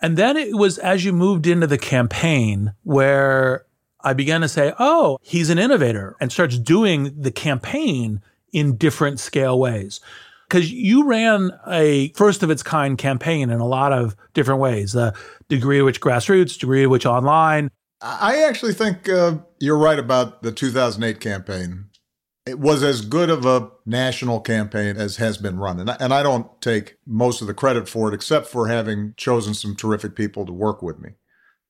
And 0.00 0.16
then 0.16 0.36
it 0.36 0.56
was 0.56 0.78
as 0.78 1.04
you 1.04 1.12
moved 1.12 1.46
into 1.46 1.66
the 1.66 1.78
campaign 1.78 2.74
where 2.82 3.66
I 4.00 4.12
began 4.12 4.42
to 4.42 4.48
say, 4.48 4.72
oh, 4.78 5.18
he's 5.22 5.50
an 5.50 5.58
innovator 5.58 6.16
and 6.20 6.30
starts 6.30 6.58
doing 6.58 7.20
the 7.20 7.32
campaign 7.32 8.20
in 8.52 8.76
different 8.76 9.18
scale 9.18 9.58
ways. 9.58 10.00
Because 10.48 10.70
you 10.70 11.06
ran 11.06 11.50
a 11.66 12.08
first 12.12 12.42
of 12.42 12.50
its 12.50 12.62
kind 12.62 12.98
campaign 12.98 13.50
in 13.50 13.60
a 13.60 13.66
lot 13.66 13.92
of 13.92 14.14
different 14.34 14.60
ways 14.60 14.92
the 14.92 15.14
degree 15.48 15.78
to 15.78 15.84
which 15.84 16.00
grassroots, 16.00 16.58
degree 16.58 16.82
to 16.82 16.88
which 16.88 17.06
online. 17.06 17.70
I 18.00 18.42
actually 18.42 18.74
think 18.74 19.08
uh, 19.08 19.38
you're 19.60 19.78
right 19.78 19.98
about 19.98 20.42
the 20.42 20.52
2008 20.52 21.20
campaign. 21.20 21.86
It 22.44 22.58
was 22.58 22.82
as 22.82 23.00
good 23.00 23.30
of 23.30 23.46
a 23.46 23.70
national 23.86 24.40
campaign 24.40 24.98
as 24.98 25.16
has 25.16 25.38
been 25.38 25.58
run. 25.58 25.80
And 25.80 25.90
I, 25.90 25.96
and 25.98 26.12
I 26.12 26.22
don't 26.22 26.60
take 26.60 26.98
most 27.06 27.40
of 27.40 27.46
the 27.46 27.54
credit 27.54 27.88
for 27.88 28.08
it, 28.08 28.14
except 28.14 28.46
for 28.46 28.68
having 28.68 29.14
chosen 29.16 29.54
some 29.54 29.74
terrific 29.74 30.14
people 30.14 30.44
to 30.44 30.52
work 30.52 30.82
with 30.82 30.98
me. 31.00 31.12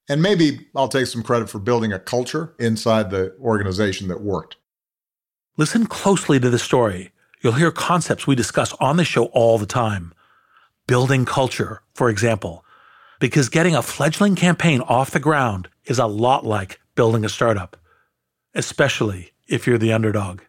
And 0.08 0.20
maybe 0.20 0.66
I'll 0.74 0.88
take 0.88 1.06
some 1.06 1.22
credit 1.22 1.48
for 1.48 1.60
building 1.60 1.92
a 1.92 2.00
culture 2.00 2.54
inside 2.58 3.10
the 3.10 3.36
organization 3.40 4.08
that 4.08 4.20
worked. 4.20 4.56
Listen 5.56 5.86
closely 5.86 6.40
to 6.40 6.50
the 6.50 6.58
story. 6.58 7.12
You'll 7.44 7.52
hear 7.52 7.70
concepts 7.70 8.26
we 8.26 8.34
discuss 8.34 8.72
on 8.80 8.96
the 8.96 9.04
show 9.04 9.26
all 9.26 9.58
the 9.58 9.66
time. 9.66 10.14
Building 10.86 11.26
culture, 11.26 11.82
for 11.92 12.08
example, 12.08 12.64
because 13.20 13.50
getting 13.50 13.76
a 13.76 13.82
fledgling 13.82 14.34
campaign 14.34 14.80
off 14.80 15.10
the 15.10 15.20
ground 15.20 15.68
is 15.84 15.98
a 15.98 16.06
lot 16.06 16.46
like 16.46 16.80
building 16.94 17.22
a 17.22 17.28
startup, 17.28 17.76
especially 18.54 19.32
if 19.46 19.66
you're 19.66 19.76
the 19.76 19.92
underdog. 19.92 20.40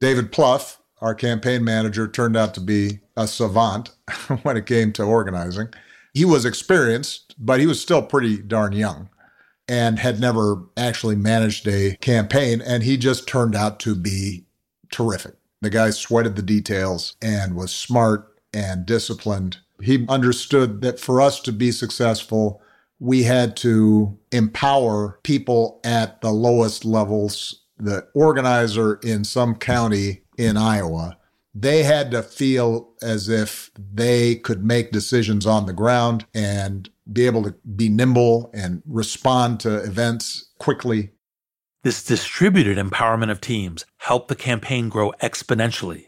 David 0.00 0.32
Plouffe, 0.32 0.78
our 1.00 1.14
campaign 1.14 1.62
manager, 1.62 2.08
turned 2.08 2.36
out 2.36 2.54
to 2.54 2.60
be 2.60 2.98
a 3.16 3.28
savant 3.28 3.90
when 4.42 4.56
it 4.56 4.66
came 4.66 4.92
to 4.94 5.04
organizing. 5.04 5.68
He 6.12 6.24
was 6.24 6.44
experienced, 6.44 7.36
but 7.38 7.60
he 7.60 7.68
was 7.68 7.80
still 7.80 8.02
pretty 8.02 8.38
darn 8.38 8.72
young 8.72 9.10
and 9.68 10.00
had 10.00 10.18
never 10.18 10.64
actually 10.76 11.14
managed 11.14 11.68
a 11.68 11.96
campaign. 12.00 12.60
And 12.60 12.82
he 12.82 12.96
just 12.96 13.28
turned 13.28 13.54
out 13.54 13.78
to 13.80 13.94
be 13.94 14.46
terrific. 14.90 15.36
The 15.66 15.70
guy 15.70 15.90
sweated 15.90 16.36
the 16.36 16.42
details 16.42 17.16
and 17.20 17.56
was 17.56 17.72
smart 17.72 18.40
and 18.54 18.86
disciplined. 18.86 19.56
He 19.82 20.06
understood 20.08 20.80
that 20.82 21.00
for 21.00 21.20
us 21.20 21.40
to 21.40 21.50
be 21.50 21.72
successful, 21.72 22.62
we 23.00 23.24
had 23.24 23.56
to 23.56 24.16
empower 24.30 25.18
people 25.24 25.80
at 25.82 26.20
the 26.20 26.30
lowest 26.30 26.84
levels. 26.84 27.64
The 27.78 28.06
organizer 28.14 29.00
in 29.02 29.24
some 29.24 29.56
county 29.56 30.22
in 30.38 30.56
Iowa, 30.56 31.18
they 31.52 31.82
had 31.82 32.12
to 32.12 32.22
feel 32.22 32.92
as 33.02 33.28
if 33.28 33.72
they 33.76 34.36
could 34.36 34.64
make 34.64 34.92
decisions 34.92 35.46
on 35.46 35.66
the 35.66 35.72
ground 35.72 36.26
and 36.32 36.88
be 37.12 37.26
able 37.26 37.42
to 37.42 37.56
be 37.74 37.88
nimble 37.88 38.52
and 38.54 38.84
respond 38.86 39.58
to 39.60 39.78
events 39.78 40.46
quickly. 40.58 41.10
This 41.86 42.02
distributed 42.02 42.78
empowerment 42.78 43.30
of 43.30 43.40
teams 43.40 43.86
helped 43.98 44.26
the 44.26 44.34
campaign 44.34 44.88
grow 44.88 45.12
exponentially, 45.22 46.06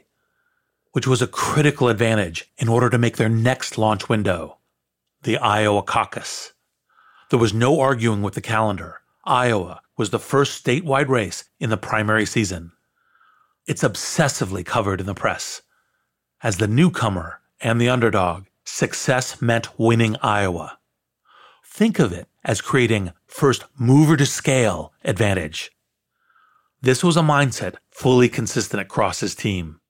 which 0.90 1.06
was 1.06 1.22
a 1.22 1.28
critical 1.28 1.88
advantage 1.88 2.50
in 2.58 2.66
order 2.68 2.90
to 2.90 2.98
make 2.98 3.16
their 3.16 3.28
next 3.28 3.78
launch 3.78 4.08
window, 4.08 4.58
the 5.22 5.38
Iowa 5.38 5.84
caucus. 5.84 6.52
There 7.30 7.38
was 7.38 7.54
no 7.54 7.78
arguing 7.78 8.22
with 8.22 8.34
the 8.34 8.40
calendar. 8.40 9.02
Iowa 9.22 9.80
was 9.96 10.10
the 10.10 10.18
first 10.18 10.64
statewide 10.64 11.06
race 11.06 11.44
in 11.60 11.70
the 11.70 11.76
primary 11.76 12.26
season. 12.26 12.72
It's 13.68 13.84
obsessively 13.84 14.66
covered 14.66 14.98
in 14.98 15.06
the 15.06 15.14
press. 15.14 15.62
As 16.42 16.56
the 16.56 16.66
newcomer 16.66 17.40
and 17.60 17.80
the 17.80 17.88
underdog, 17.88 18.46
success 18.64 19.40
meant 19.40 19.78
winning 19.78 20.16
Iowa. 20.22 20.76
Think 21.64 22.00
of 22.00 22.12
it 22.12 22.26
as 22.48 22.62
creating 22.62 23.12
first 23.26 23.64
mover 23.78 24.16
to 24.16 24.26
scale 24.26 24.92
advantage. 25.04 25.70
This 26.80 27.04
was 27.04 27.16
a 27.16 27.20
mindset 27.20 27.74
fully 27.90 28.28
consistent 28.28 28.80
across 28.80 29.20
his 29.20 29.34
team. 29.34 29.80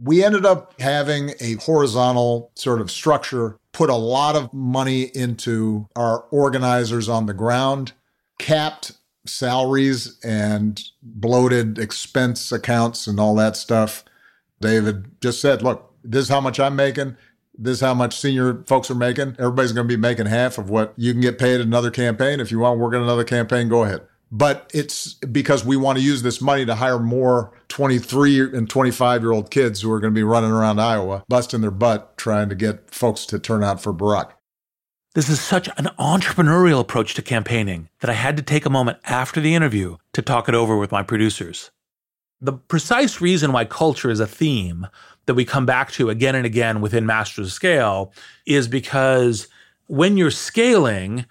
We 0.00 0.22
ended 0.22 0.46
up 0.46 0.80
having 0.80 1.32
a 1.40 1.54
horizontal 1.54 2.52
sort 2.54 2.80
of 2.80 2.88
structure, 2.90 3.58
put 3.72 3.90
a 3.90 3.96
lot 3.96 4.36
of 4.36 4.52
money 4.54 5.10
into 5.14 5.88
our 5.96 6.20
organizers 6.30 7.08
on 7.08 7.26
the 7.26 7.34
ground, 7.34 7.92
capped 8.38 8.92
salaries 9.26 10.18
and 10.22 10.80
bloated 11.02 11.80
expense 11.80 12.52
accounts 12.52 13.08
and 13.08 13.18
all 13.18 13.34
that 13.34 13.56
stuff. 13.56 14.04
David 14.60 15.20
just 15.20 15.40
said, 15.40 15.62
look, 15.62 15.92
this 16.04 16.22
is 16.22 16.28
how 16.28 16.40
much 16.40 16.60
I'm 16.60 16.76
making. 16.76 17.16
This 17.58 17.78
is 17.78 17.80
how 17.80 17.94
much 17.94 18.18
senior 18.18 18.62
folks 18.66 18.88
are 18.90 18.94
making. 18.94 19.34
Everybody's 19.38 19.72
going 19.72 19.88
to 19.88 19.96
be 19.96 20.00
making 20.00 20.26
half 20.26 20.58
of 20.58 20.70
what 20.70 20.94
you 20.96 21.12
can 21.12 21.20
get 21.20 21.38
paid 21.38 21.60
in 21.60 21.66
another 21.66 21.90
campaign. 21.90 22.38
If 22.38 22.52
you 22.52 22.60
want 22.60 22.78
to 22.78 22.82
work 22.82 22.94
in 22.94 23.02
another 23.02 23.24
campaign, 23.24 23.68
go 23.68 23.82
ahead. 23.82 24.02
But 24.30 24.70
it's 24.72 25.14
because 25.14 25.64
we 25.64 25.76
want 25.76 25.98
to 25.98 26.04
use 26.04 26.22
this 26.22 26.40
money 26.40 26.64
to 26.66 26.76
hire 26.76 26.98
more 26.98 27.52
23 27.68 28.54
and 28.56 28.70
25 28.70 29.22
year 29.22 29.32
old 29.32 29.50
kids 29.50 29.80
who 29.80 29.90
are 29.90 29.98
going 29.98 30.12
to 30.12 30.18
be 30.18 30.22
running 30.22 30.50
around 30.50 30.80
Iowa, 30.80 31.24
busting 31.28 31.62
their 31.62 31.70
butt 31.70 32.16
trying 32.16 32.48
to 32.48 32.54
get 32.54 32.90
folks 32.94 33.26
to 33.26 33.38
turn 33.38 33.64
out 33.64 33.82
for 33.82 33.92
Barack. 33.92 34.32
This 35.14 35.28
is 35.28 35.40
such 35.40 35.68
an 35.78 35.88
entrepreneurial 35.98 36.80
approach 36.80 37.14
to 37.14 37.22
campaigning 37.22 37.88
that 38.00 38.10
I 38.10 38.14
had 38.14 38.36
to 38.36 38.42
take 38.42 38.66
a 38.66 38.70
moment 38.70 38.98
after 39.04 39.40
the 39.40 39.54
interview 39.54 39.96
to 40.12 40.22
talk 40.22 40.48
it 40.48 40.54
over 40.54 40.76
with 40.76 40.92
my 40.92 41.02
producers. 41.02 41.70
The 42.40 42.52
precise 42.52 43.20
reason 43.20 43.52
why 43.52 43.64
culture 43.64 44.10
is 44.10 44.20
a 44.20 44.26
theme 44.26 44.86
that 45.26 45.34
we 45.34 45.44
come 45.44 45.66
back 45.66 45.90
to 45.92 46.08
again 46.08 46.34
and 46.34 46.46
again 46.46 46.80
within 46.80 47.04
Masters 47.04 47.48
of 47.48 47.52
Scale 47.52 48.12
is 48.46 48.68
because 48.68 49.48
when 49.86 50.16
you're 50.16 50.30
scaling, 50.30 51.26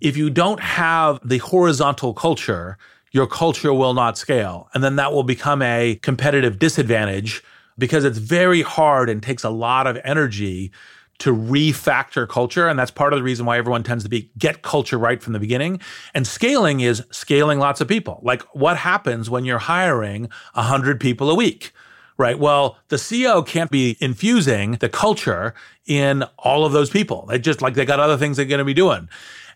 if 0.00 0.16
you 0.16 0.30
don't 0.30 0.60
have 0.60 1.20
the 1.26 1.38
horizontal 1.38 2.12
culture, 2.12 2.76
your 3.12 3.26
culture 3.26 3.72
will 3.72 3.94
not 3.94 4.18
scale. 4.18 4.68
And 4.74 4.82
then 4.82 4.96
that 4.96 5.12
will 5.12 5.22
become 5.22 5.62
a 5.62 5.98
competitive 6.02 6.58
disadvantage 6.58 7.42
because 7.78 8.04
it's 8.04 8.18
very 8.18 8.62
hard 8.62 9.08
and 9.08 9.22
takes 9.22 9.44
a 9.44 9.50
lot 9.50 9.86
of 9.86 9.98
energy 10.04 10.72
to 11.18 11.34
refactor 11.34 12.28
culture. 12.28 12.68
And 12.68 12.78
that's 12.78 12.90
part 12.90 13.12
of 13.12 13.18
the 13.18 13.22
reason 13.22 13.44
why 13.44 13.58
everyone 13.58 13.82
tends 13.82 14.04
to 14.04 14.10
be 14.10 14.30
get 14.38 14.62
culture 14.62 14.98
right 14.98 15.22
from 15.22 15.32
the 15.32 15.38
beginning. 15.38 15.80
And 16.14 16.26
scaling 16.26 16.80
is 16.80 17.02
scaling 17.10 17.58
lots 17.58 17.80
of 17.80 17.88
people. 17.88 18.20
Like 18.22 18.42
what 18.54 18.76
happens 18.76 19.28
when 19.28 19.44
you're 19.44 19.58
hiring 19.58 20.28
100 20.54 21.00
people 21.00 21.30
a 21.30 21.34
week? 21.34 21.72
Right. 22.16 22.38
Well, 22.38 22.78
the 22.88 22.96
CEO 22.96 23.46
can't 23.46 23.70
be 23.70 23.96
infusing 24.00 24.72
the 24.72 24.88
culture 24.88 25.54
in 25.86 26.24
all 26.36 26.64
of 26.64 26.72
those 26.72 26.90
people. 26.90 27.26
They 27.26 27.38
just 27.38 27.62
like 27.62 27.74
they 27.74 27.84
got 27.84 28.00
other 28.00 28.16
things 28.16 28.36
they're 28.36 28.46
going 28.46 28.58
to 28.58 28.64
be 28.64 28.74
doing. 28.74 29.08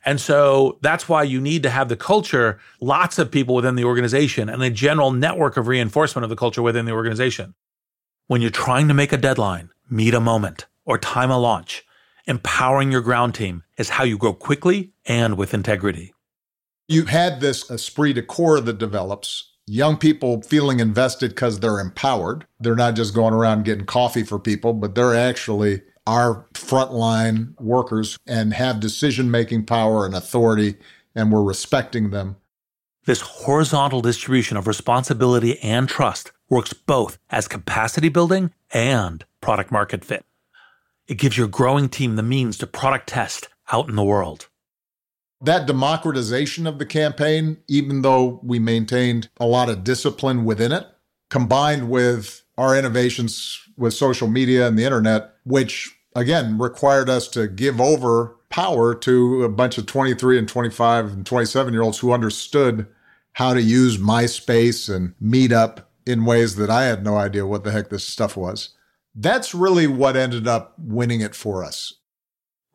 And 0.04 0.20
so 0.20 0.78
that's 0.80 1.08
why 1.08 1.24
you 1.24 1.40
need 1.40 1.64
to 1.64 1.70
have 1.70 1.88
the 1.88 1.96
culture, 1.96 2.60
lots 2.80 3.18
of 3.18 3.30
people 3.32 3.56
within 3.56 3.74
the 3.74 3.84
organization 3.84 4.48
and 4.48 4.62
a 4.62 4.70
general 4.70 5.12
network 5.12 5.56
of 5.56 5.66
reinforcement 5.66 6.22
of 6.24 6.30
the 6.30 6.36
culture 6.36 6.62
within 6.62 6.86
the 6.86 6.92
organization. 6.92 7.54
When 8.28 8.40
you're 8.40 8.50
trying 8.50 8.88
to 8.88 8.94
make 8.94 9.12
a 9.12 9.16
deadline, 9.16 9.70
meet 9.90 10.14
a 10.14 10.20
moment 10.20 10.66
or 10.84 10.98
time 10.98 11.30
a 11.30 11.38
launch, 11.38 11.84
empowering 12.26 12.92
your 12.92 13.00
ground 13.00 13.34
team 13.34 13.62
is 13.76 13.90
how 13.90 14.04
you 14.04 14.18
grow 14.18 14.32
quickly 14.32 14.92
and 15.04 15.36
with 15.36 15.54
integrity. 15.54 16.12
You 16.88 17.06
had 17.06 17.40
this 17.40 17.70
esprit 17.70 18.14
de 18.14 18.22
corps 18.22 18.60
that 18.60 18.78
develops. 18.78 19.50
Young 19.66 19.96
people 19.96 20.42
feeling 20.42 20.80
invested 20.80 21.30
because 21.30 21.60
they're 21.60 21.78
empowered. 21.78 22.46
They're 22.60 22.74
not 22.74 22.96
just 22.96 23.14
going 23.14 23.32
around 23.32 23.64
getting 23.64 23.86
coffee 23.86 24.24
for 24.24 24.38
people, 24.38 24.72
but 24.72 24.94
they're 24.94 25.14
actually 25.14 25.82
our 26.06 26.46
frontline 26.54 27.58
workers 27.60 28.18
and 28.26 28.54
have 28.54 28.80
decision 28.80 29.30
making 29.30 29.66
power 29.66 30.04
and 30.04 30.14
authority, 30.14 30.74
and 31.14 31.30
we're 31.30 31.42
respecting 31.42 32.10
them. 32.10 32.36
This 33.04 33.20
horizontal 33.20 34.00
distribution 34.00 34.56
of 34.56 34.66
responsibility 34.66 35.58
and 35.60 35.88
trust 35.88 36.32
works 36.48 36.72
both 36.72 37.18
as 37.30 37.48
capacity 37.48 38.08
building 38.08 38.52
and 38.72 39.24
product 39.40 39.70
market 39.72 40.04
fit. 40.04 40.24
It 41.12 41.18
gives 41.18 41.36
your 41.36 41.46
growing 41.46 41.90
team 41.90 42.16
the 42.16 42.22
means 42.22 42.56
to 42.56 42.66
product 42.66 43.10
test 43.10 43.50
out 43.70 43.86
in 43.86 43.96
the 43.96 44.02
world. 44.02 44.48
That 45.42 45.66
democratization 45.66 46.66
of 46.66 46.78
the 46.78 46.86
campaign, 46.86 47.58
even 47.68 48.00
though 48.00 48.40
we 48.42 48.58
maintained 48.58 49.28
a 49.38 49.44
lot 49.44 49.68
of 49.68 49.84
discipline 49.84 50.46
within 50.46 50.72
it, 50.72 50.86
combined 51.28 51.90
with 51.90 52.40
our 52.56 52.74
innovations 52.74 53.60
with 53.76 53.92
social 53.92 54.26
media 54.26 54.66
and 54.66 54.78
the 54.78 54.84
internet, 54.84 55.34
which 55.44 55.94
again 56.16 56.56
required 56.56 57.10
us 57.10 57.28
to 57.28 57.46
give 57.46 57.78
over 57.78 58.34
power 58.48 58.94
to 58.94 59.44
a 59.44 59.50
bunch 59.50 59.76
of 59.76 59.84
23 59.84 60.38
and 60.38 60.48
25 60.48 61.12
and 61.12 61.26
27 61.26 61.74
year 61.74 61.82
olds 61.82 61.98
who 61.98 62.10
understood 62.10 62.86
how 63.34 63.52
to 63.52 63.60
use 63.60 63.98
MySpace 63.98 64.88
and 64.88 65.12
Meetup 65.22 65.84
in 66.06 66.24
ways 66.24 66.56
that 66.56 66.70
I 66.70 66.84
had 66.84 67.04
no 67.04 67.18
idea 67.18 67.46
what 67.46 67.64
the 67.64 67.70
heck 67.70 67.90
this 67.90 68.04
stuff 68.04 68.34
was. 68.34 68.70
That's 69.14 69.54
really 69.54 69.86
what 69.86 70.16
ended 70.16 70.48
up 70.48 70.74
winning 70.78 71.20
it 71.20 71.34
for 71.34 71.64
us. 71.64 71.94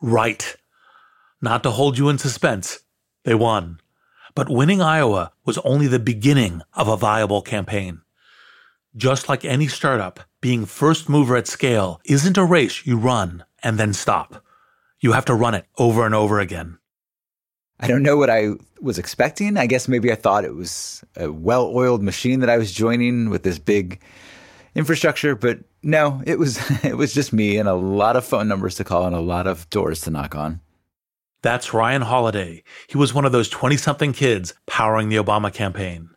Right. 0.02 0.56
Not 1.42 1.64
to 1.64 1.72
hold 1.72 1.98
you 1.98 2.10
in 2.10 2.18
suspense, 2.18 2.80
they 3.24 3.34
won. 3.34 3.80
But 4.36 4.50
winning 4.50 4.82
Iowa 4.82 5.32
was 5.46 5.58
only 5.60 5.88
the 5.88 6.00
beginning 6.00 6.62
of 6.74 6.88
a 6.88 6.98
viable 6.98 7.42
campaign. 7.42 8.02
Just 8.96 9.30
like 9.30 9.44
any 9.44 9.68
startup, 9.68 10.20
being 10.42 10.66
first 10.66 11.10
mover 11.10 11.36
at 11.36 11.48
scale 11.48 12.00
isn't 12.06 12.38
a 12.38 12.46
race 12.46 12.86
you 12.86 12.98
run 12.98 13.44
and 13.64 13.80
then 13.80 13.94
stop. 13.94 14.44
You 15.00 15.14
have 15.14 15.26
to 15.26 15.34
run 15.34 15.56
it 15.56 15.66
over 15.78 16.06
and 16.06 16.16
over 16.16 16.40
again. 16.40 16.78
I 17.80 17.88
don't 17.88 18.02
know 18.02 18.18
what 18.18 18.30
I 18.30 18.54
was 18.82 18.98
expecting. 18.98 19.56
I 19.58 19.68
guess 19.68 19.88
maybe 19.88 20.12
I 20.12 20.16
thought 20.16 20.46
it 20.46 20.56
was 20.56 21.04
a 21.16 21.32
well 21.32 21.68
oiled 21.68 22.02
machine 22.02 22.40
that 22.40 22.50
I 22.50 22.58
was 22.58 22.72
joining 22.72 23.30
with 23.30 23.44
this 23.44 23.60
big 23.60 24.02
infrastructure, 24.74 25.36
but 25.36 25.60
no, 25.88 26.22
it 26.28 26.38
was 26.38 26.60
it 26.84 26.98
was 26.98 27.14
just 27.14 27.34
me 27.34 27.58
and 27.58 27.68
a 27.68 27.74
lot 27.74 28.18
of 28.18 28.26
phone 28.26 28.48
numbers 28.48 28.76
to 28.76 28.84
call 28.84 29.06
and 29.06 29.16
a 29.16 29.22
lot 29.22 29.48
of 29.48 29.70
doors 29.70 30.02
to 30.02 30.12
knock 30.12 30.36
on. 30.36 30.60
That's 31.42 31.74
Ryan 31.74 32.02
Holiday. 32.02 32.64
He 32.90 32.98
was 32.98 33.14
one 33.14 33.24
of 33.24 33.32
those 33.32 33.48
20 33.48 33.78
something 33.78 34.12
kids 34.12 34.54
powering 34.66 35.08
the 35.08 35.16
Obama 35.16 35.54
campaign. 35.54 36.10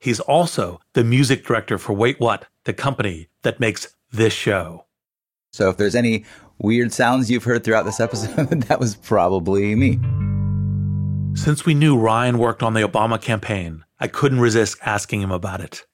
He's 0.00 0.20
also 0.20 0.80
the 0.94 1.04
music 1.04 1.44
director 1.44 1.78
for 1.78 1.92
Wait 1.92 2.18
What, 2.18 2.46
the 2.64 2.72
company 2.72 3.28
that 3.42 3.60
makes 3.60 3.94
this 4.10 4.32
show. 4.32 4.86
So 5.52 5.68
if 5.68 5.76
there's 5.76 5.94
any 5.94 6.24
weird 6.58 6.92
sounds 6.92 7.30
you've 7.30 7.44
heard 7.44 7.62
throughout 7.62 7.84
this 7.84 8.00
episode, 8.00 8.48
that 8.62 8.80
was 8.80 8.96
probably 8.96 9.76
me. 9.76 10.00
Since 11.34 11.64
we 11.64 11.74
knew 11.74 11.96
Ryan 11.96 12.38
worked 12.38 12.64
on 12.64 12.74
the 12.74 12.80
Obama 12.88 13.20
campaign, 13.20 13.84
I 14.00 14.08
couldn't 14.08 14.40
resist 14.40 14.78
asking 14.84 15.20
him 15.20 15.30
about 15.30 15.60
it. 15.60 15.86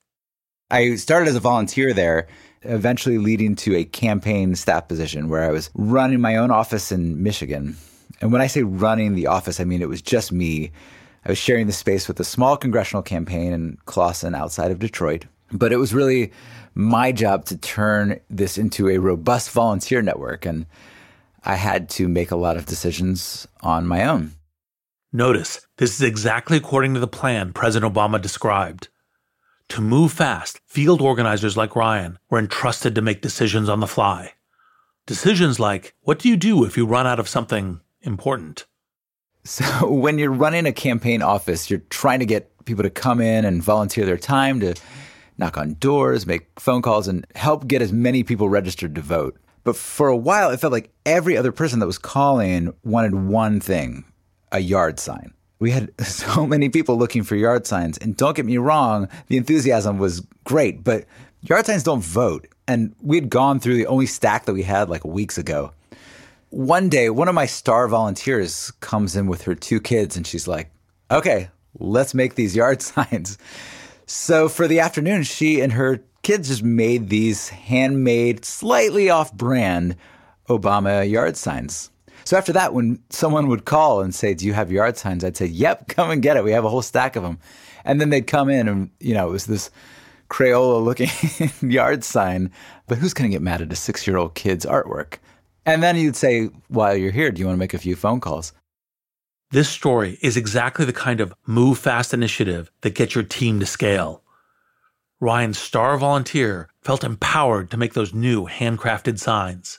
I 0.70 0.94
started 0.94 1.28
as 1.28 1.36
a 1.36 1.40
volunteer 1.40 1.92
there, 1.92 2.28
eventually 2.64 3.18
leading 3.18 3.54
to 3.56 3.76
a 3.76 3.84
campaign 3.84 4.54
staff 4.54 4.88
position 4.88 5.28
where 5.28 5.44
I 5.44 5.50
was 5.50 5.70
running 5.74 6.20
my 6.20 6.36
own 6.36 6.50
office 6.50 6.92
in 6.92 7.22
Michigan. 7.22 7.76
And 8.20 8.32
when 8.32 8.40
I 8.40 8.46
say 8.46 8.62
running 8.62 9.14
the 9.14 9.26
office, 9.26 9.60
I 9.60 9.64
mean 9.64 9.82
it 9.82 9.88
was 9.88 10.02
just 10.02 10.32
me. 10.32 10.72
I 11.24 11.30
was 11.30 11.38
sharing 11.38 11.66
the 11.66 11.72
space 11.72 12.06
with 12.08 12.20
a 12.20 12.24
small 12.24 12.56
congressional 12.56 13.02
campaign 13.02 13.52
in 13.52 13.78
Clawson 13.86 14.34
outside 14.34 14.70
of 14.70 14.78
Detroit. 14.78 15.24
But 15.52 15.72
it 15.72 15.76
was 15.76 15.94
really 15.94 16.32
my 16.74 17.12
job 17.12 17.44
to 17.46 17.56
turn 17.56 18.20
this 18.28 18.58
into 18.58 18.88
a 18.88 18.98
robust 18.98 19.50
volunteer 19.50 20.02
network. 20.02 20.44
And 20.44 20.66
I 21.44 21.56
had 21.56 21.88
to 21.90 22.08
make 22.08 22.30
a 22.30 22.36
lot 22.36 22.56
of 22.56 22.66
decisions 22.66 23.46
on 23.62 23.86
my 23.86 24.04
own. 24.04 24.32
Notice, 25.12 25.64
this 25.76 25.94
is 25.94 26.02
exactly 26.02 26.56
according 26.56 26.94
to 26.94 27.00
the 27.00 27.06
plan 27.06 27.52
President 27.52 27.94
Obama 27.94 28.20
described. 28.20 28.88
To 29.70 29.80
move 29.80 30.12
fast, 30.12 30.60
field 30.66 31.00
organizers 31.00 31.56
like 31.56 31.74
Ryan 31.76 32.18
were 32.30 32.38
entrusted 32.38 32.94
to 32.94 33.02
make 33.02 33.22
decisions 33.22 33.68
on 33.68 33.80
the 33.80 33.86
fly. 33.86 34.32
Decisions 35.06 35.58
like 35.58 35.94
what 36.02 36.18
do 36.18 36.28
you 36.28 36.36
do 36.36 36.64
if 36.64 36.76
you 36.76 36.86
run 36.86 37.06
out 37.06 37.18
of 37.18 37.28
something 37.28 37.80
important? 38.02 38.66
So, 39.44 39.88
when 39.90 40.18
you're 40.18 40.32
running 40.32 40.66
a 40.66 40.72
campaign 40.72 41.22
office, 41.22 41.68
you're 41.68 41.82
trying 41.90 42.20
to 42.20 42.26
get 42.26 42.50
people 42.64 42.82
to 42.82 42.90
come 42.90 43.20
in 43.20 43.44
and 43.44 43.62
volunteer 43.62 44.06
their 44.06 44.16
time 44.16 44.60
to 44.60 44.74
knock 45.36 45.58
on 45.58 45.74
doors, 45.74 46.26
make 46.26 46.48
phone 46.58 46.82
calls, 46.82 47.08
and 47.08 47.26
help 47.34 47.66
get 47.66 47.82
as 47.82 47.92
many 47.92 48.22
people 48.22 48.48
registered 48.48 48.94
to 48.94 49.00
vote. 49.00 49.38
But 49.64 49.76
for 49.76 50.08
a 50.08 50.16
while, 50.16 50.50
it 50.50 50.60
felt 50.60 50.72
like 50.72 50.92
every 51.04 51.36
other 51.36 51.52
person 51.52 51.78
that 51.80 51.86
was 51.86 51.98
calling 51.98 52.72
wanted 52.84 53.14
one 53.14 53.60
thing 53.60 54.04
a 54.52 54.60
yard 54.60 55.00
sign. 55.00 55.34
We 55.58 55.70
had 55.70 55.92
so 56.04 56.46
many 56.46 56.68
people 56.68 56.96
looking 56.96 57.22
for 57.22 57.36
yard 57.36 57.66
signs. 57.66 57.98
And 57.98 58.16
don't 58.16 58.36
get 58.36 58.46
me 58.46 58.58
wrong, 58.58 59.08
the 59.28 59.36
enthusiasm 59.36 59.98
was 59.98 60.26
great, 60.44 60.84
but 60.84 61.04
yard 61.42 61.66
signs 61.66 61.82
don't 61.82 62.02
vote. 62.02 62.48
And 62.66 62.94
we'd 63.02 63.28
gone 63.28 63.60
through 63.60 63.76
the 63.76 63.86
only 63.86 64.06
stack 64.06 64.46
that 64.46 64.54
we 64.54 64.62
had 64.62 64.88
like 64.88 65.04
weeks 65.04 65.36
ago. 65.38 65.72
One 66.50 66.88
day, 66.88 67.10
one 67.10 67.28
of 67.28 67.34
my 67.34 67.46
star 67.46 67.88
volunteers 67.88 68.70
comes 68.80 69.16
in 69.16 69.26
with 69.26 69.42
her 69.42 69.54
two 69.54 69.80
kids 69.80 70.16
and 70.16 70.26
she's 70.26 70.46
like, 70.46 70.70
okay, 71.10 71.50
let's 71.78 72.14
make 72.14 72.34
these 72.34 72.56
yard 72.56 72.80
signs. 72.82 73.38
So 74.06 74.48
for 74.48 74.68
the 74.68 74.80
afternoon, 74.80 75.22
she 75.24 75.60
and 75.60 75.72
her 75.72 76.00
kids 76.22 76.48
just 76.48 76.62
made 76.62 77.08
these 77.08 77.48
handmade, 77.48 78.44
slightly 78.44 79.10
off 79.10 79.32
brand 79.32 79.96
Obama 80.48 81.08
yard 81.08 81.36
signs. 81.36 81.90
So 82.24 82.36
after 82.36 82.52
that, 82.52 82.72
when 82.72 83.02
someone 83.10 83.48
would 83.48 83.64
call 83.64 84.00
and 84.00 84.14
say, 84.14 84.34
Do 84.34 84.46
you 84.46 84.52
have 84.54 84.72
yard 84.72 84.96
signs? 84.96 85.24
I'd 85.24 85.36
say, 85.36 85.46
Yep, 85.46 85.88
come 85.88 86.10
and 86.10 86.22
get 86.22 86.36
it. 86.36 86.44
We 86.44 86.52
have 86.52 86.64
a 86.64 86.70
whole 86.70 86.82
stack 86.82 87.16
of 87.16 87.22
them. 87.22 87.38
And 87.84 88.00
then 88.00 88.10
they'd 88.10 88.26
come 88.26 88.48
in 88.48 88.66
and, 88.66 88.90
you 88.98 89.14
know, 89.14 89.28
it 89.28 89.32
was 89.32 89.46
this 89.46 89.70
Crayola 90.30 90.82
looking 90.82 91.10
yard 91.70 92.02
sign. 92.02 92.50
But 92.88 92.98
who's 92.98 93.14
going 93.14 93.30
to 93.30 93.34
get 93.34 93.42
mad 93.42 93.60
at 93.60 93.72
a 93.72 93.76
six 93.76 94.06
year 94.06 94.16
old 94.16 94.34
kid's 94.34 94.64
artwork? 94.66 95.18
And 95.66 95.82
then 95.82 95.96
you'd 95.96 96.16
say, 96.16 96.46
While 96.68 96.96
you're 96.96 97.12
here, 97.12 97.30
do 97.30 97.40
you 97.40 97.46
want 97.46 97.56
to 97.56 97.60
make 97.60 97.74
a 97.74 97.78
few 97.78 97.96
phone 97.96 98.20
calls? 98.20 98.52
This 99.50 99.68
story 99.68 100.18
is 100.20 100.36
exactly 100.36 100.84
the 100.84 100.92
kind 100.92 101.20
of 101.20 101.34
move 101.46 101.78
fast 101.78 102.12
initiative 102.12 102.72
that 102.80 102.94
gets 102.94 103.14
your 103.14 103.22
team 103.22 103.60
to 103.60 103.66
scale. 103.66 104.22
Ryan's 105.20 105.58
star 105.58 105.96
volunteer 105.96 106.68
felt 106.82 107.04
empowered 107.04 107.70
to 107.70 107.76
make 107.76 107.94
those 107.94 108.12
new 108.12 108.46
handcrafted 108.46 109.18
signs. 109.20 109.78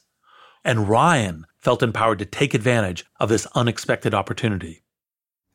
And 0.63 0.87
Ryan 0.87 1.45
felt 1.65 1.81
empowered 1.81 2.19
to 2.19 2.25
take 2.25 2.53
advantage 2.53 3.03
of 3.19 3.27
this 3.27 3.47
unexpected 3.55 4.13
opportunity. 4.13 4.83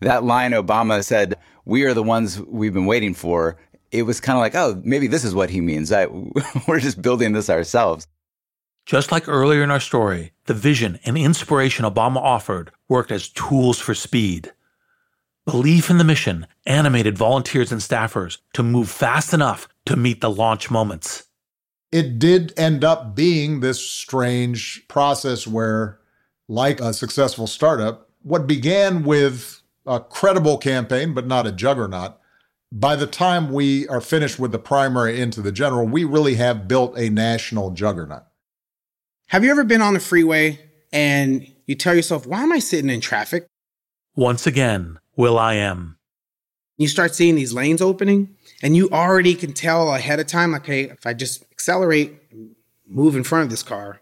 That 0.01 0.25
line 0.25 0.51
Obama 0.51 1.05
said, 1.05 1.37
We 1.65 1.85
are 1.85 1.95
the 1.95 2.03
ones 2.03 2.41
we've 2.43 2.75
been 2.75 2.87
waiting 2.87 3.15
for. 3.15 3.59
It 3.93 4.03
was 4.03 4.21
kind 4.21 4.37
of 4.37 4.41
like, 4.41 4.57
oh, 4.57 4.83
maybe 4.85 5.07
this 5.07 5.23
is 5.23 5.37
what 5.37 5.51
he 5.51 5.61
means. 5.61 5.93
I, 5.93 6.07
we're 6.67 6.81
just 6.81 7.01
building 7.01 7.33
this 7.33 7.49
ourselves. 7.49 8.09
Just 8.87 9.13
like 9.13 9.29
earlier 9.29 9.63
in 9.63 9.71
our 9.71 9.79
story, 9.79 10.33
the 10.47 10.55
vision 10.55 10.99
and 11.05 11.17
inspiration 11.17 11.85
Obama 11.85 12.17
offered 12.17 12.73
worked 12.89 13.13
as 13.13 13.29
tools 13.29 13.79
for 13.79 13.95
speed. 13.95 14.53
Belief 15.45 15.91
in 15.91 15.99
the 15.99 16.05
mission 16.05 16.49
animated 16.67 17.17
volunteers 17.17 17.71
and 17.71 17.81
staffers 17.81 18.39
to 18.55 18.65
move 18.65 18.91
fast 18.91 19.33
enough 19.33 19.69
to 19.87 19.95
meet 19.95 20.21
the 20.21 20.31
launch 20.31 20.73
moments. 20.73 21.29
It 21.93 22.19
did 22.19 22.53
end 22.59 22.83
up 22.83 23.15
being 23.15 23.61
this 23.61 23.81
strange 23.81 24.87
process 24.89 25.47
where 25.47 26.00
like 26.51 26.81
a 26.81 26.93
successful 26.93 27.47
startup, 27.47 28.11
what 28.23 28.49
began 28.49 29.05
with 29.05 29.63
a 29.87 30.01
credible 30.01 30.59
campaign, 30.59 31.15
but 31.15 31.25
not 31.25 31.47
a 31.47 31.53
juggernaut, 31.53 32.17
by 32.73 32.97
the 32.97 33.07
time 33.07 33.53
we 33.53 33.87
are 33.87 34.01
finished 34.01 34.39
with 34.39 34.51
the 34.51 34.59
primary 34.59 35.21
into 35.21 35.41
the 35.41 35.53
general, 35.53 35.87
we 35.87 36.03
really 36.03 36.35
have 36.35 36.67
built 36.67 36.99
a 36.99 37.09
national 37.09 37.71
juggernaut. 37.71 38.25
Have 39.29 39.45
you 39.45 39.51
ever 39.53 39.63
been 39.63 39.81
on 39.81 39.95
the 39.95 40.01
freeway 40.01 40.59
and 40.93 41.47
you 41.67 41.77
tell 41.77 41.95
yourself, 41.95 42.27
why 42.27 42.43
am 42.43 42.53
I 42.53 42.59
sitting 42.59 42.91
in 42.91 43.01
traffic? 43.01 43.47
Once 44.17 44.45
again, 44.45 44.99
will.i.am. 45.17 45.99
You 46.77 46.89
start 46.89 47.15
seeing 47.15 47.37
these 47.37 47.53
lanes 47.53 47.81
opening, 47.81 48.35
and 48.61 48.77
you 48.77 48.91
already 48.91 49.37
can 49.37 49.53
tell 49.53 49.95
ahead 49.95 50.19
of 50.19 50.27
time, 50.27 50.51
like, 50.51 50.67
hey, 50.67 50.85
if 50.85 51.07
I 51.07 51.15
just 51.15 51.45
accelerate, 51.53 52.21
move 52.89 53.15
in 53.15 53.23
front 53.23 53.45
of 53.45 53.51
this 53.51 53.63
car, 53.63 54.01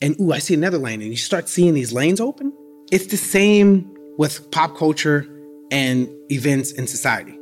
and 0.00 0.18
ooh, 0.20 0.32
I 0.32 0.38
see 0.38 0.54
another 0.54 0.78
lane, 0.78 1.02
and 1.02 1.10
you 1.10 1.16
start 1.16 1.48
seeing 1.48 1.74
these 1.74 1.92
lanes 1.92 2.20
open. 2.20 2.52
It's 2.90 3.06
the 3.06 3.16
same 3.16 3.92
with 4.16 4.50
pop 4.50 4.76
culture 4.76 5.26
and 5.70 6.08
events 6.30 6.72
in 6.72 6.86
society. 6.86 7.36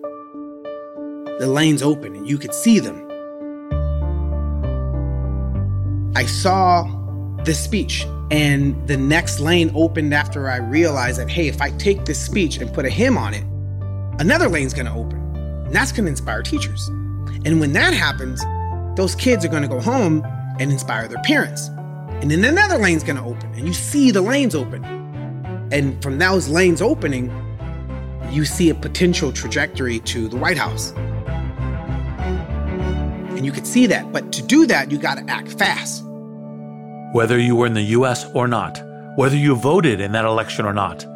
The 1.39 1.47
lanes 1.47 1.83
open, 1.83 2.17
and 2.17 2.29
you 2.29 2.39
could 2.39 2.55
see 2.55 2.79
them. 2.79 3.03
I 6.17 6.25
saw 6.25 6.85
this 7.45 7.63
speech, 7.63 8.07
and 8.31 8.89
the 8.89 8.97
next 8.97 9.39
lane 9.39 9.71
opened 9.75 10.15
after 10.15 10.49
I 10.49 10.57
realized 10.57 11.21
that, 11.21 11.29
hey, 11.29 11.49
if 11.49 11.61
I 11.61 11.71
take 11.73 12.07
this 12.07 12.19
speech 12.19 12.57
and 12.57 12.73
put 12.73 12.87
a 12.87 12.91
hymn 12.91 13.19
on 13.19 13.35
it, 13.35 13.45
another 14.19 14.49
lane's 14.49 14.73
gonna 14.73 14.99
open. 14.99 15.21
And 15.67 15.75
that's 15.75 15.93
gonna 15.93 16.09
inspire 16.09 16.43
teachers. 16.43 16.89
And 17.45 17.61
when 17.61 17.75
that 17.75 17.93
happens, 17.93 18.43
those 18.97 19.15
kids 19.15 19.45
are 19.45 19.49
gonna 19.49 19.69
go 19.69 19.79
home 19.79 20.25
and 20.59 20.73
inspire 20.73 21.07
their 21.07 21.23
parents. 21.23 21.69
And 22.23 22.31
then 22.31 22.45
another 22.45 22.79
lane's 22.79 23.05
gonna 23.05 23.27
open, 23.27 23.53
and 23.55 23.67
you 23.67 23.73
see 23.73 24.11
the 24.11 24.23
lanes 24.23 24.55
open. 24.55 24.85
And 25.71 26.01
from 26.03 26.19
those 26.19 26.49
lanes 26.49 26.81
opening, 26.81 27.31
you 28.31 28.45
see 28.45 28.71
a 28.71 28.75
potential 28.75 29.33
trajectory 29.33 30.01
to 30.01 30.29
the 30.29 30.37
White 30.37 30.59
House. 30.59 30.93
And 33.37 33.45
you 33.45 33.53
could 33.53 33.67
see 33.67 33.87
that. 33.87 34.13
But 34.13 34.33
to 34.33 34.43
do 34.43 34.67
that, 34.67 34.91
you 34.91 34.99
gotta 34.99 35.25
act 35.29 35.53
fast. 35.59 36.05
Whether 37.13 37.39
you 37.39 37.55
were 37.55 37.67
in 37.67 37.75
the 37.75 37.95
US 37.99 38.27
or 38.35 38.49
not, 38.49 38.83
whether 39.17 39.37
you 39.37 39.55
voted 39.55 40.01
in 40.01 40.13
that 40.13 40.25
election 40.25 40.65
or 40.65 40.73
not, 40.73 41.07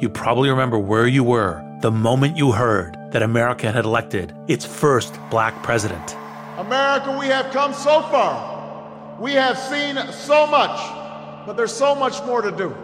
you 0.00 0.08
probably 0.08 0.50
remember 0.50 0.78
where 0.78 1.06
you 1.06 1.22
were 1.22 1.62
the 1.82 1.90
moment 1.90 2.36
you 2.36 2.52
heard 2.52 2.96
that 3.12 3.22
America 3.22 3.70
had 3.70 3.84
elected 3.84 4.34
its 4.48 4.64
first 4.64 5.18
black 5.30 5.62
president. 5.62 6.16
America, 6.58 7.16
we 7.18 7.26
have 7.26 7.52
come 7.52 7.72
so 7.72 8.02
far. 8.02 8.55
We 9.18 9.32
have 9.32 9.58
seen 9.58 9.96
so 10.12 10.46
much, 10.46 10.78
but 11.46 11.56
there's 11.56 11.72
so 11.72 11.94
much 11.94 12.22
more 12.24 12.42
to 12.42 12.50
do. 12.50 12.76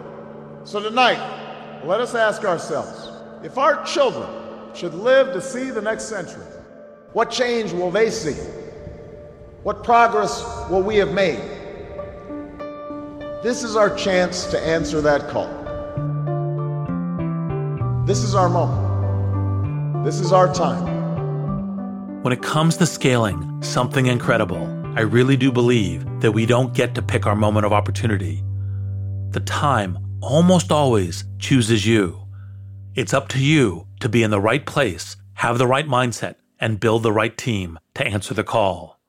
So 0.63 0.81
tonight, 0.81 1.83
let 1.85 1.99
us 1.99 2.15
ask 2.15 2.43
ourselves 2.43 3.11
if 3.43 3.57
our 3.57 3.83
children 3.85 4.27
should 4.73 4.95
live 4.95 5.33
to 5.33 5.41
see 5.41 5.69
the 5.69 5.81
next 5.81 6.05
century, 6.05 6.45
what 7.11 7.29
change 7.29 7.71
will 7.71 7.91
they 7.91 8.09
see? 8.09 8.35
What 9.61 9.83
progress 9.83 10.43
will 10.71 10.81
we 10.81 10.95
have 10.97 11.13
made? 11.13 11.39
This 13.43 13.63
is 13.63 13.75
our 13.75 13.95
chance 13.95 14.45
to 14.47 14.59
answer 14.59 15.01
that 15.01 15.29
call. 15.29 15.47
This 18.05 18.23
is 18.23 18.33
our 18.33 18.49
moment. 18.49 20.03
This 20.03 20.19
is 20.19 20.31
our 20.31 20.51
time. 20.51 22.23
When 22.23 22.33
it 22.33 22.41
comes 22.41 22.77
to 22.77 22.85
scaling 22.85 23.61
something 23.61 24.07
incredible, 24.07 24.82
I 24.95 25.01
really 25.01 25.35
do 25.35 25.51
believe 25.51 26.05
that 26.21 26.33
we 26.33 26.45
don't 26.45 26.75
get 26.75 26.93
to 26.93 27.01
pick 27.01 27.25
our 27.25 27.35
moment 27.35 27.65
of 27.65 27.73
opportunity. 27.73 28.43
The 29.31 29.39
time 29.39 29.97
almost 30.21 30.71
always 30.71 31.23
chooses 31.39 31.83
you. 31.83 32.27
It's 32.93 33.11
up 33.11 33.27
to 33.29 33.43
you 33.43 33.87
to 34.01 34.07
be 34.07 34.21
in 34.21 34.29
the 34.29 34.39
right 34.39 34.63
place, 34.63 35.15
have 35.33 35.57
the 35.57 35.65
right 35.65 35.87
mindset, 35.87 36.35
and 36.59 36.79
build 36.79 37.01
the 37.01 37.11
right 37.11 37.35
team 37.35 37.79
to 37.95 38.05
answer 38.05 38.35
the 38.35 38.43
call. 38.43 38.99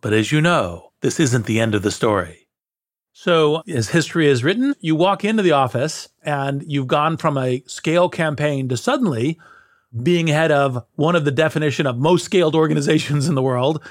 But 0.00 0.12
as 0.12 0.30
you 0.30 0.40
know, 0.40 0.92
this 1.00 1.18
isn't 1.18 1.46
the 1.46 1.58
end 1.58 1.74
of 1.74 1.82
the 1.82 1.90
story. 1.90 2.46
So, 3.12 3.62
as 3.66 3.88
history 3.88 4.28
is 4.28 4.44
written, 4.44 4.76
you 4.78 4.94
walk 4.94 5.24
into 5.24 5.42
the 5.42 5.52
office 5.52 6.08
and 6.22 6.62
you've 6.68 6.86
gone 6.86 7.16
from 7.16 7.36
a 7.36 7.64
scale 7.66 8.08
campaign 8.08 8.68
to 8.68 8.76
suddenly 8.76 9.40
being 10.02 10.28
head 10.28 10.52
of 10.52 10.84
one 10.94 11.16
of 11.16 11.24
the 11.24 11.30
definition 11.32 11.86
of 11.86 11.98
most 11.98 12.24
scaled 12.24 12.54
organizations 12.54 13.28
in 13.28 13.34
the 13.34 13.42
world 13.42 13.82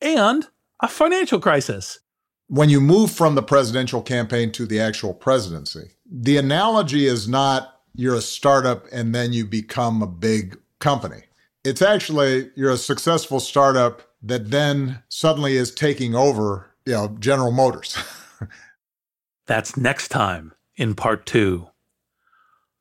and 0.00 0.46
a 0.80 0.88
financial 0.88 1.40
crisis. 1.40 2.00
When 2.48 2.68
you 2.68 2.80
move 2.80 3.10
from 3.10 3.34
the 3.34 3.42
presidential 3.42 4.02
campaign 4.02 4.50
to 4.52 4.66
the 4.66 4.80
actual 4.80 5.14
presidency, 5.14 5.92
the 6.10 6.36
analogy 6.36 7.06
is 7.06 7.28
not 7.28 7.80
you're 7.94 8.14
a 8.14 8.20
startup 8.20 8.86
and 8.92 9.14
then 9.14 9.32
you 9.32 9.44
become 9.44 10.02
a 10.02 10.06
big 10.06 10.58
company. 10.78 11.22
It's 11.64 11.82
actually 11.82 12.50
you're 12.56 12.70
a 12.70 12.76
successful 12.76 13.40
startup 13.40 14.02
that 14.22 14.50
then 14.50 15.02
suddenly 15.08 15.56
is 15.56 15.72
taking 15.72 16.14
over, 16.14 16.74
you 16.86 16.92
know, 16.92 17.16
General 17.18 17.52
Motors. 17.52 17.96
That's 19.46 19.76
next 19.76 20.08
time 20.08 20.52
in 20.76 20.94
part 20.94 21.26
two. 21.26 21.68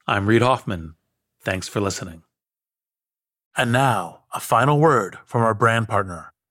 I'm 0.08 0.28
Reid 0.28 0.42
Hoffman. 0.42 0.96
Thanks 1.42 1.68
for 1.68 1.80
listening. 1.80 2.24
And 3.58 3.72
now, 3.72 4.24
a 4.34 4.40
final 4.40 4.80
word 4.80 5.18
from 5.26 5.42
our 5.42 5.54
brand 5.54 5.88
partner, 5.88 6.34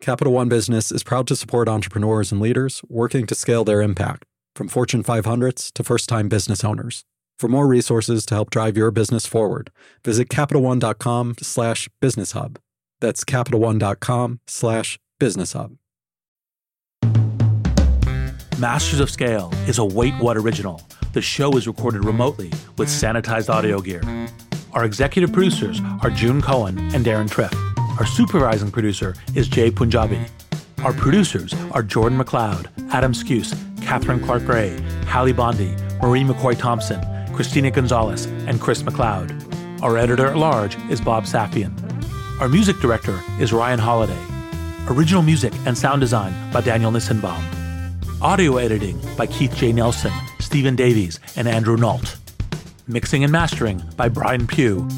Capital 0.00 0.32
One 0.32 0.48
Business 0.48 0.90
is 0.90 1.02
proud 1.02 1.26
to 1.26 1.36
support 1.36 1.68
entrepreneurs 1.68 2.32
and 2.32 2.40
leaders 2.40 2.80
working 2.88 3.26
to 3.26 3.34
scale 3.34 3.64
their 3.64 3.82
impact, 3.82 4.24
from 4.54 4.66
Fortune 4.66 5.04
500s 5.04 5.70
to 5.72 5.84
first 5.84 6.08
time 6.08 6.26
business 6.26 6.64
owners. 6.64 7.04
For 7.38 7.48
more 7.48 7.66
resources 7.66 8.24
to 8.26 8.34
help 8.34 8.48
drive 8.48 8.78
your 8.78 8.90
business 8.90 9.26
forward, 9.26 9.70
visit 10.02 10.30
CapitalOne.com 10.30 11.36
slash 11.42 11.90
business 12.00 12.32
hub. 12.32 12.58
That's 13.00 13.24
CapitalOne.com 13.24 14.40
slash 14.46 14.98
business 15.18 15.52
hub. 15.52 15.76
Masters 18.58 19.00
of 19.00 19.10
Scale 19.10 19.52
is 19.66 19.76
a 19.76 19.84
Wait 19.84 20.14
What 20.14 20.38
original. 20.38 20.82
The 21.12 21.22
show 21.22 21.50
is 21.58 21.66
recorded 21.66 22.06
remotely 22.06 22.48
with 22.78 22.88
sanitized 22.88 23.50
audio 23.50 23.80
gear. 23.80 24.02
Our 24.72 24.86
executive 24.86 25.32
producers 25.32 25.80
are 26.02 26.08
June 26.10 26.40
Cohen 26.40 26.78
and 26.94 27.04
Deron 27.04 27.28
Triff. 27.28 27.69
Our 28.00 28.06
supervising 28.06 28.70
producer 28.70 29.14
is 29.34 29.46
Jai 29.46 29.68
Punjabi. 29.68 30.24
Our 30.82 30.94
producers 30.94 31.52
are 31.72 31.82
Jordan 31.82 32.18
McLeod, 32.18 32.68
Adam 32.92 33.12
Skuse, 33.12 33.54
Catherine 33.82 34.20
Clark 34.20 34.46
Gray, 34.46 34.80
Hallie 35.06 35.34
Bondi, 35.34 35.76
Marie 36.00 36.22
McCoy 36.22 36.58
Thompson, 36.58 36.98
Christina 37.34 37.70
Gonzalez, 37.70 38.24
and 38.24 38.58
Chris 38.58 38.82
McLeod. 38.82 39.82
Our 39.82 39.98
editor 39.98 40.26
at 40.28 40.38
large 40.38 40.78
is 40.88 40.98
Bob 40.98 41.24
Safian. 41.24 41.74
Our 42.40 42.48
music 42.48 42.78
director 42.78 43.20
is 43.38 43.52
Ryan 43.52 43.78
Holiday. 43.78 44.24
Original 44.88 45.20
music 45.20 45.52
and 45.66 45.76
sound 45.76 46.00
design 46.00 46.32
by 46.52 46.62
Daniel 46.62 46.90
Nissenbaum. 46.90 47.44
Audio 48.22 48.56
editing 48.56 48.98
by 49.18 49.26
Keith 49.26 49.54
J. 49.54 49.72
Nelson, 49.72 50.12
Stephen 50.38 50.74
Davies, 50.74 51.20
and 51.36 51.46
Andrew 51.46 51.76
Nault. 51.76 52.16
Mixing 52.86 53.24
and 53.24 53.30
mastering 53.30 53.82
by 53.98 54.08
Brian 54.08 54.46
Pugh. 54.46 54.88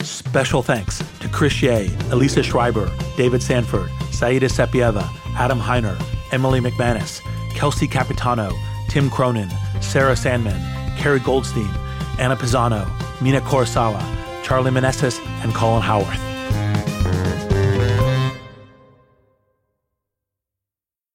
Special 0.00 0.62
thanks 0.62 1.02
to 1.20 1.28
Chris 1.28 1.62
Ye, 1.62 1.90
Elisa 2.10 2.42
Schreiber, 2.42 2.90
David 3.16 3.42
Sanford, 3.42 3.90
Saida 4.10 4.46
Sepieva, 4.46 5.08
Adam 5.36 5.58
Heiner, 5.60 6.00
Emily 6.32 6.60
McManus, 6.60 7.20
Kelsey 7.54 7.86
Capitano, 7.86 8.50
Tim 8.88 9.10
Cronin, 9.10 9.50
Sarah 9.80 10.16
Sandman, 10.16 10.60
Carrie 10.98 11.20
Goldstein, 11.20 11.70
Anna 12.18 12.36
Pisano, 12.36 12.88
Mina 13.20 13.40
Kurosawa, 13.40 14.02
Charlie 14.42 14.70
Meneses, 14.70 15.20
and 15.42 15.54
Colin 15.54 15.82
Howarth. 15.82 16.37